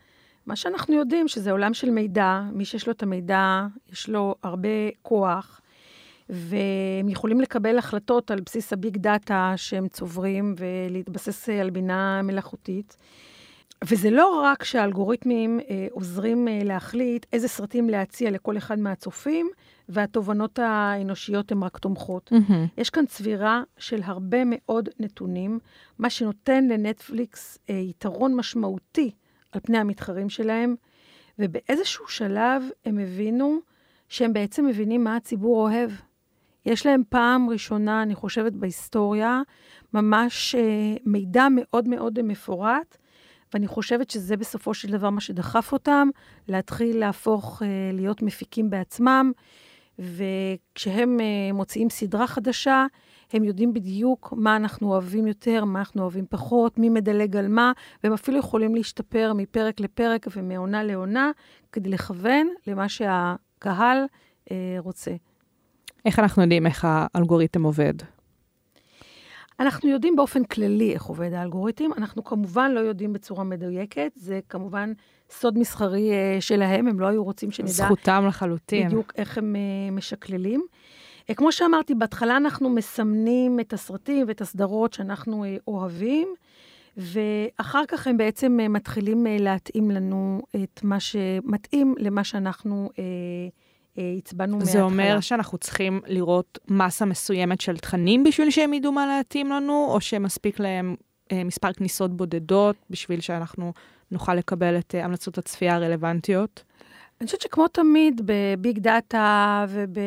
מה 0.46 0.57
שאנחנו 0.57 0.94
יודעים, 0.94 1.29
שזה 1.29 1.50
עולם 1.50 1.74
של 1.74 1.90
מידע, 1.90 2.40
מי 2.52 2.64
שיש 2.64 2.87
לו 2.87 2.92
את 2.92 3.02
המידע, 3.02 3.66
יש 3.92 4.09
לו 4.09 4.35
הרבה 4.42 4.68
כוח, 5.02 5.61
והם 6.29 7.09
יכולים 7.09 7.41
לקבל 7.41 7.79
החלטות 7.79 8.31
על 8.31 8.41
בסיס 8.41 8.73
הביג 8.73 8.97
דאטה 8.97 9.53
שהם 9.57 9.89
צוברים 9.89 10.55
ולהתבסס 10.59 11.49
על 11.49 11.71
בינה 11.71 12.23
מלאכותית. 12.23 12.97
וזה 13.85 14.11
לא 14.11 14.41
רק 14.45 14.65
שהאלגוריתמים 14.65 15.61
אה, 15.61 15.87
עוזרים 15.91 16.49
אה, 16.49 16.61
להחליט 16.65 17.27
איזה 17.33 17.49
סרטים 17.49 17.91
להציע 17.91 18.31
לכל 18.31 18.57
אחד 18.57 18.79
מהצופים, 18.79 19.51
והתובנות 19.89 20.59
האנושיות 20.59 21.53
הן 21.53 21.62
רק 21.62 21.79
תומכות. 21.79 22.33
Mm-hmm. 22.33 22.53
יש 22.79 22.91
כאן 22.91 23.07
צבירה 23.07 23.62
של 23.79 24.01
הרבה 24.05 24.39
מאוד 24.47 24.89
נתונים, 25.01 25.59
מה 25.99 26.11
שנותן 26.11 26.69
לנטפליקס 26.69 27.59
אה, 27.71 27.75
יתרון 27.75 28.35
משמעותי 28.35 29.11
על 29.53 29.61
פני 29.61 29.79
המתחרים 29.79 30.29
שלהם, 30.29 30.75
ובאיזשהו 31.39 32.09
שלב 32.09 32.62
הם 32.85 32.99
הבינו 32.99 33.59
שהם 34.09 34.33
בעצם 34.33 34.67
מבינים 34.67 35.05
מה 35.05 35.17
הציבור 35.17 35.57
אוהב. 35.57 35.91
יש 36.66 36.87
להם 36.87 37.02
פעם 37.09 37.50
ראשונה, 37.50 38.02
אני 38.02 38.14
חושבת, 38.14 38.52
בהיסטוריה, 38.52 39.42
ממש 39.94 40.55
אה, 40.55 40.94
מידע 41.05 41.46
מאוד 41.50 41.88
מאוד 41.88 42.22
מפורט, 42.22 42.96
ואני 43.55 43.66
חושבת 43.66 44.11
שזה 44.11 44.37
בסופו 44.37 44.74
של 44.74 44.92
דבר 44.92 45.11
מה 45.11 45.20
שדחף 45.20 45.72
אותם, 45.72 46.09
להתחיל 46.48 46.98
להפוך, 46.98 47.62
אה, 47.62 47.68
להיות 47.92 48.22
מפיקים 48.22 48.70
בעצמם, 48.70 49.33
וכשהם 49.98 51.20
אה, 51.20 51.52
מוציאים 51.52 51.90
סדרה 51.90 52.26
חדשה, 52.26 52.87
הם 53.33 53.44
יודעים 53.44 53.72
בדיוק 53.72 54.35
מה 54.37 54.57
אנחנו 54.57 54.92
אוהבים 54.92 55.26
יותר, 55.26 55.64
מה 55.64 55.79
אנחנו 55.79 56.02
אוהבים 56.02 56.24
פחות, 56.31 56.79
מי 56.79 56.88
מדלג 56.88 57.37
על 57.37 57.48
מה, 57.48 57.72
והם 58.05 58.12
אפילו 58.12 58.38
יכולים 58.38 58.74
להשתפר 58.74 59.33
מפרק 59.35 59.81
לפרק 59.81 60.26
ומעונה 60.37 60.83
לעונה, 60.83 61.31
כדי 61.72 61.88
לכוון 61.90 62.48
למה 62.66 62.88
שהקהל 62.88 63.98
רוצה. 64.79 65.12
איך 66.07 66.19
אנחנו 66.19 66.42
יודעים 66.42 66.66
איך 66.66 66.87
האלגוריתם 66.88 67.62
עובד? 67.62 67.95
אנחנו 69.61 69.88
יודעים 69.88 70.16
באופן 70.16 70.45
כללי 70.45 70.92
איך 70.92 71.05
עובד 71.05 71.33
האלגוריתם, 71.33 71.92
אנחנו 71.97 72.25
כמובן 72.25 72.71
לא 72.71 72.81
יודעים 72.81 73.12
בצורה 73.12 73.45
מדויקת, 73.45 74.12
זה 74.14 74.40
כמובן 74.49 74.92
סוד 75.31 75.59
מסחרי 75.59 76.11
uh, 76.11 76.40
שלהם, 76.40 76.88
הם 76.88 77.01
לא 77.01 77.07
היו 77.07 77.25
רוצים 77.25 77.51
שנדע 77.51 77.71
זכותם 77.71 78.25
לחלוטין. 78.29 78.87
בדיוק 78.87 79.12
איך 79.16 79.38
הם 79.38 79.57
uh, 79.57 79.95
משקללים. 79.95 80.66
Uh, 81.31 81.35
כמו 81.35 81.53
שאמרתי, 81.53 81.95
בהתחלה 81.95 82.37
אנחנו 82.37 82.71
מסמנים 82.71 83.61
את 83.61 83.73
הסרטים 83.73 84.25
ואת 84.29 84.40
הסדרות 84.40 84.92
שאנחנו 84.92 85.45
אוהבים, 85.69 86.29
ואחר 86.97 87.83
כך 87.88 88.07
הם 88.07 88.16
בעצם 88.16 88.59
מתחילים 88.71 89.27
להתאים 89.40 89.90
לנו 89.90 90.42
את 90.64 90.81
מה 90.83 91.01
שמתאים 91.01 91.95
למה 91.99 92.25
שאנחנו... 92.25 92.90
Uh, 92.92 93.65
הצבענו 94.18 94.56
מההתחלה. 94.56 94.72
זה 94.72 94.82
אומר 94.82 95.20
שאנחנו 95.20 95.59
צריכים 95.59 96.00
לראות 96.06 96.59
מסה 96.68 97.04
מסוימת 97.04 97.61
של 97.61 97.76
תכנים 97.76 98.24
בשביל 98.24 98.50
שהם 98.50 98.74
ידעו 98.74 98.92
מה 98.92 99.06
להתאים 99.06 99.50
לנו, 99.50 99.87
או 99.90 100.00
שמספיק 100.00 100.61
להם 100.61 100.96
אה, 101.32 101.44
מספר 101.44 101.72
כניסות 101.72 102.16
בודדות 102.16 102.76
בשביל 102.90 103.20
שאנחנו 103.20 103.72
נוכל 104.11 104.35
לקבל 104.35 104.78
את 104.78 104.94
אה, 104.94 105.04
המלצות 105.04 105.38
הצפייה 105.38 105.74
הרלוונטיות? 105.74 106.64
אני 107.20 107.26
חושבת 107.26 107.40
שכמו 107.40 107.68
תמיד 107.68 108.20
בביג 108.24 108.78
דאטה 108.78 109.64
וב... 109.68 109.98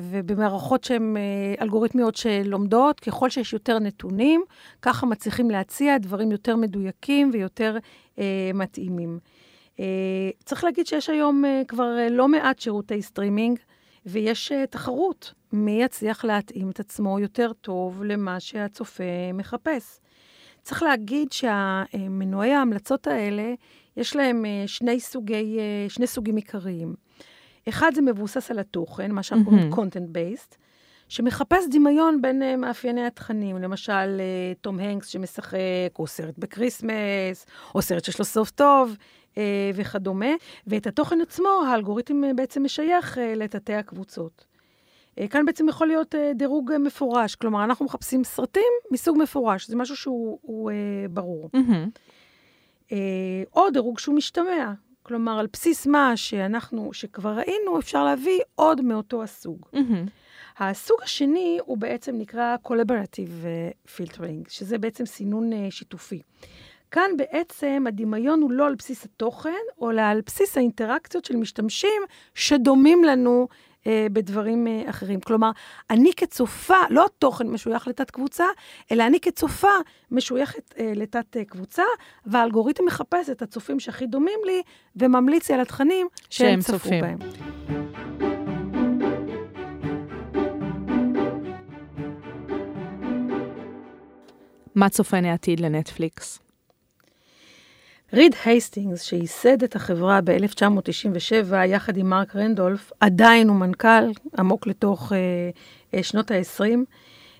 ובמערכות 0.00 0.84
שהן 0.84 1.16
אה, 1.16 1.22
אלגוריתמיות 1.64 2.16
שלומדות, 2.16 3.00
ככל 3.00 3.30
שיש 3.30 3.52
יותר 3.52 3.78
נתונים, 3.78 4.44
ככה 4.82 5.06
מצליחים 5.06 5.50
להציע 5.50 5.98
דברים 5.98 6.32
יותר 6.32 6.56
מדויקים 6.56 7.30
ויותר 7.32 7.76
אה, 8.18 8.50
מתאימים. 8.54 9.18
אה, 9.76 9.80
צריך 10.44 10.64
להגיד 10.64 10.86
שיש 10.86 11.10
היום 11.10 11.44
אה, 11.44 11.66
כבר 11.66 11.96
אה, 12.06 12.12
לא 12.12 12.28
מעט 12.28 12.58
שירותי 12.58 13.02
סטרימינג, 13.02 13.58
ויש 14.06 14.52
תחרות 14.70 15.32
מי 15.52 15.82
יצליח 15.82 16.24
להתאים 16.24 16.70
את 16.70 16.80
עצמו 16.80 17.18
יותר 17.20 17.52
טוב 17.52 18.04
למה 18.04 18.40
שהצופה 18.40 19.32
מחפש. 19.34 20.00
צריך 20.62 20.82
להגיד 20.82 21.32
שהמנועי 21.32 22.52
ההמלצות 22.52 23.06
האלה, 23.06 23.54
יש 23.96 24.16
להם 24.16 24.44
שני, 24.66 25.00
סוגי, 25.00 25.58
שני 25.88 26.06
סוגים 26.06 26.36
עיקריים. 26.36 26.94
אחד 27.68 27.92
זה 27.94 28.02
מבוסס 28.02 28.50
על 28.50 28.58
התוכן, 28.58 29.12
מה 29.12 29.22
שאנחנו 29.22 29.44
קוראים 29.44 29.72
mm-hmm. 29.72 29.76
content 29.76 30.16
based, 30.16 30.56
שמחפש 31.08 31.64
דמיון 31.70 32.22
בין 32.22 32.42
uh, 32.42 32.56
מאפייני 32.56 33.06
התכנים, 33.06 33.56
למשל 33.56 33.92
uh, 33.92 34.58
תום 34.60 34.80
הנקס 34.80 35.08
שמשחק, 35.08 35.58
או 35.98 36.06
סרט 36.06 36.38
ב 36.38 36.48
Christmas, 36.48 37.46
או 37.74 37.82
סרט 37.82 38.04
שיש 38.04 38.18
לו 38.18 38.24
סוף 38.24 38.50
טוב, 38.50 38.90
אה, 38.90 38.96
וכדומה, 39.74 40.30
ואת 40.66 40.86
התוכן 40.86 41.20
עצמו 41.20 41.48
האלגוריתם 41.66 42.24
אה, 42.24 42.34
בעצם 42.34 42.64
משייך 42.64 43.18
אה, 43.18 43.34
לתתי 43.34 43.74
הקבוצות. 43.74 44.44
אה, 45.18 45.28
כאן 45.28 45.46
בעצם 45.46 45.68
יכול 45.68 45.86
להיות 45.86 46.14
אה, 46.14 46.32
דירוג 46.34 46.72
אה, 46.72 46.78
מפורש, 46.78 47.34
כלומר, 47.34 47.64
אנחנו 47.64 47.84
מחפשים 47.84 48.24
סרטים 48.24 48.72
מסוג 48.90 49.18
מפורש, 49.18 49.68
זה 49.68 49.76
משהו 49.76 49.96
שהוא 49.96 50.38
הוא, 50.42 50.70
אה, 50.70 50.76
ברור. 51.10 51.50
אה, 52.92 53.42
או 53.56 53.70
דירוג 53.70 53.98
שהוא 53.98 54.14
משתמע, 54.14 54.72
כלומר, 55.02 55.38
על 55.38 55.46
בסיס 55.52 55.86
מה 55.86 56.16
שאנחנו, 56.16 56.92
שכבר 56.92 57.30
ראינו, 57.36 57.78
אפשר 57.78 58.04
להביא 58.04 58.40
עוד 58.54 58.80
מאותו 58.80 59.22
הסוג. 59.22 59.66
הסוג 60.58 60.96
השני 61.02 61.58
הוא 61.64 61.78
בעצם 61.78 62.18
נקרא 62.18 62.56
Collaborative 62.66 63.44
אה, 63.44 63.70
Filtering, 63.96 64.48
שזה 64.48 64.78
בעצם 64.78 65.06
סינון 65.06 65.52
אה, 65.52 65.66
שיתופי. 65.70 66.22
כאן 66.90 67.10
בעצם 67.16 67.84
הדמיון 67.88 68.42
הוא 68.42 68.50
לא 68.50 68.66
על 68.66 68.74
בסיס 68.74 69.04
התוכן, 69.04 69.50
אלא 69.82 70.02
על 70.02 70.20
בסיס 70.26 70.56
האינטראקציות 70.56 71.24
של 71.24 71.36
משתמשים 71.36 72.02
שדומים 72.34 73.04
לנו 73.04 73.48
אה, 73.86 74.06
בדברים 74.12 74.66
אה, 74.66 74.82
אחרים. 74.90 75.20
כלומר, 75.20 75.50
אני 75.90 76.10
כצופה, 76.16 76.76
לא 76.90 77.04
התוכן 77.04 77.46
משוייך 77.46 77.88
לתת 77.88 78.10
קבוצה, 78.10 78.44
אלא 78.92 79.06
אני 79.06 79.20
כצופה 79.20 79.72
משויכת 80.10 80.74
אה, 80.78 80.92
לתת 80.96 81.36
אה, 81.36 81.44
קבוצה, 81.44 81.82
והאלגוריתם 82.26 82.84
מחפש 82.84 83.30
את 83.30 83.42
הצופים 83.42 83.80
שהכי 83.80 84.06
דומים 84.06 84.40
לי, 84.44 84.62
וממליץ 84.96 85.48
לי 85.48 85.54
על 85.54 85.60
התכנים 85.60 86.06
שהם, 86.30 86.48
שהם 86.48 86.60
צפו 86.60 86.72
צופים. 86.72 87.00
בהם. 87.00 87.18
מה 94.74 94.88
צופן 94.88 95.24
העתיד 95.24 95.60
לנטפליקס? 95.60 96.45
ריד 98.12 98.34
הייסטינגס, 98.44 99.02
שייסד 99.02 99.62
את 99.62 99.76
החברה 99.76 100.20
ב-1997 100.20 101.54
יחד 101.66 101.96
עם 101.96 102.10
מרק 102.10 102.36
רנדולף, 102.36 102.92
עדיין 103.00 103.48
הוא 103.48 103.56
מנכ"ל 103.56 104.10
עמוק 104.38 104.66
לתוך 104.66 105.12
אה, 105.12 105.18
אה, 105.94 106.02
שנות 106.02 106.30
ה-20, 106.30 106.64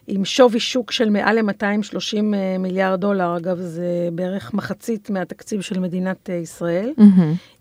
עם 0.07 0.25
שווי 0.25 0.61
שוק 0.61 0.93
של 0.93 1.11
מעל 1.11 1.41
ל-230 1.41 2.35
אה, 2.35 2.59
מיליארד 2.59 3.01
דולר, 3.01 3.37
אגב, 3.37 3.61
זה 3.61 4.09
בערך 4.13 4.55
מחצית 4.55 5.11
מהתקציב 5.11 5.61
של 5.61 5.81
מדינת 5.81 6.31
אה, 6.31 6.35
ישראל, 6.35 6.93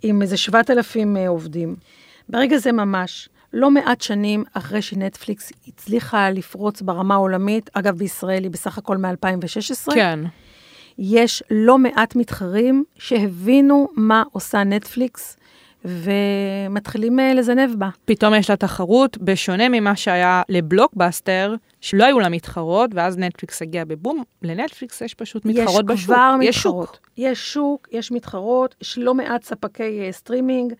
עם 0.02 0.22
איזה 0.22 0.38
7,000 0.38 1.18
אה, 1.18 1.28
עובדים. 1.28 1.76
ברגע 2.30 2.58
זה 2.58 2.72
ממש, 2.72 3.30
לא 3.54 3.72
מעט 3.72 4.02
שנים 4.02 4.44
אחרי 4.54 4.82
שנטפליקס 4.82 5.52
הצליחה 5.68 6.30
לפרוץ 6.30 6.82
ברמה 6.82 7.14
העולמית, 7.14 7.70
אגב, 7.74 7.98
בישראל 7.98 8.44
היא 8.44 8.52
בסך 8.52 8.78
הכל 8.78 8.98
מ-2016, 8.98 9.94
כן. 9.94 10.20
יש 10.98 11.44
לא 11.52 11.78
מעט 11.78 12.16
מתחרים 12.16 12.84
שהבינו 12.98 13.88
מה 13.96 14.24
עושה 14.32 14.64
נטפליקס 14.64 15.38
ומתחילים 15.86 17.20
אה, 17.20 17.34
לזנב 17.34 17.76
בה. 17.78 17.90
פתאום 18.06 18.34
יש 18.34 18.50
לה 18.50 18.56
תחרות, 18.56 19.18
בשונה 19.18 19.70
ממה 19.70 19.96
שהיה 19.96 20.42
לבלוקבאסטר, 20.50 21.56
שלא 21.82 22.06
היו 22.06 22.20
לה 22.20 22.30
מתחרות, 22.30 22.92
ואז 22.94 23.18
נטפליקס 23.18 23.62
הגיע 23.62 23.86
בבום, 23.86 24.24
לנטפליקס 24.42 25.02
יש 25.02 25.14
פשוט 25.14 25.46
מתחרות 25.46 25.86
יש 25.90 25.96
בשוק. 25.96 26.06
כבר 26.06 26.36
יש 26.42 26.58
מתחרות. 26.58 26.88
שוק. 26.88 27.10
יש 27.18 27.54
שוק, 27.54 27.88
יש 27.92 28.12
מתחרות, 28.12 28.76
יש 28.82 28.98
לא 28.98 29.14
מעט 29.14 29.44
ספקי 29.44 30.10
uh, 30.10 30.12
סטרימינג, 30.12 30.74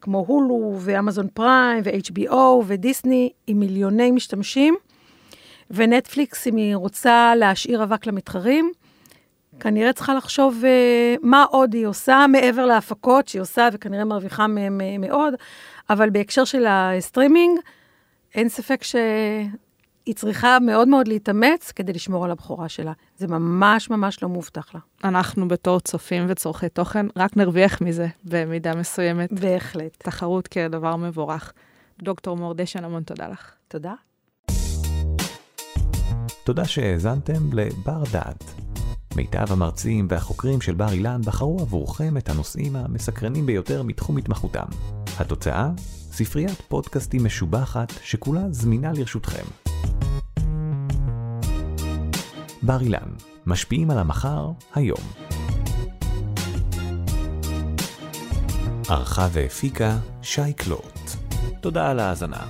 כמו 0.00 0.24
הולו 0.28 0.76
ואמזון 0.80 1.26
פריים 1.34 1.82
ו-HBO 1.84 2.34
ודיסני, 2.66 3.30
עם 3.46 3.60
מיליוני 3.60 4.10
משתמשים, 4.10 4.76
ונטפליקס, 5.70 6.46
אם 6.46 6.56
היא 6.56 6.76
רוצה 6.76 7.34
להשאיר 7.36 7.82
אבק 7.82 8.06
למתחרים, 8.06 8.72
כנראה 9.60 9.92
צריכה 9.92 10.14
לחשוב 10.14 10.62
uh, 10.62 11.18
מה 11.22 11.44
עוד 11.50 11.74
היא 11.74 11.86
עושה, 11.86 12.26
מעבר 12.28 12.66
להפקות 12.66 13.28
שהיא 13.28 13.42
עושה, 13.42 13.68
וכנראה 13.72 14.04
מרוויחה 14.04 14.46
מהם 14.46 14.80
uh, 14.80 15.08
מאוד, 15.08 15.34
אבל 15.90 16.10
בהקשר 16.10 16.44
של 16.44 16.66
הסטרימינג, 16.68 17.58
אין 18.34 18.48
ספק 18.48 18.82
שהיא 18.82 20.14
צריכה 20.14 20.58
מאוד 20.58 20.88
מאוד 20.88 21.08
להתאמץ 21.08 21.72
כדי 21.72 21.92
לשמור 21.92 22.24
על 22.24 22.30
הבכורה 22.30 22.68
שלה. 22.68 22.92
זה 23.16 23.26
ממש 23.26 23.90
ממש 23.90 24.22
לא 24.22 24.28
מובטח 24.28 24.74
לה. 24.74 24.80
אנחנו 25.04 25.48
בתור 25.48 25.80
צופים 25.80 26.26
וצורכי 26.28 26.68
תוכן, 26.68 27.06
רק 27.16 27.36
נרוויח 27.36 27.82
מזה 27.82 28.06
במידה 28.24 28.74
מסוימת. 28.74 29.32
בהחלט. 29.32 29.96
תחרות 29.98 30.48
כדבר 30.48 30.96
מבורך. 30.96 31.52
דוקטור 32.02 32.36
מור 32.36 32.54
דשן, 32.54 32.84
המון 32.84 33.02
תודה 33.02 33.28
לך. 33.28 33.52
תודה. 33.68 33.94
תודה 36.44 36.64
שהאזנתם 36.64 37.52
לבר 37.52 38.02
דעת. 38.12 38.69
מיטב 39.16 39.52
המרצים 39.52 40.06
והחוקרים 40.10 40.60
של 40.60 40.74
בר 40.74 40.92
אילן 40.92 41.20
בחרו 41.24 41.60
עבורכם 41.60 42.16
את 42.16 42.28
הנושאים 42.28 42.76
המסקרנים 42.76 43.46
ביותר 43.46 43.82
מתחום 43.82 44.16
התמחותם. 44.16 44.66
התוצאה? 45.18 45.70
ספריית 46.12 46.60
פודקאסטים 46.68 47.24
משובחת 47.24 47.92
שכולה 48.02 48.42
זמינה 48.50 48.92
לרשותכם. 48.92 49.44
בר 52.62 52.80
אילן, 52.80 53.08
משפיעים 53.46 53.90
על 53.90 53.98
המחר, 53.98 54.50
היום. 54.74 55.04
ערכה 58.88 59.28
והפיקה 59.32 59.98
שי 60.22 60.52
קלוט. 60.52 61.10
תודה 61.60 61.90
על 61.90 61.98
ההאזנה. 61.98 62.46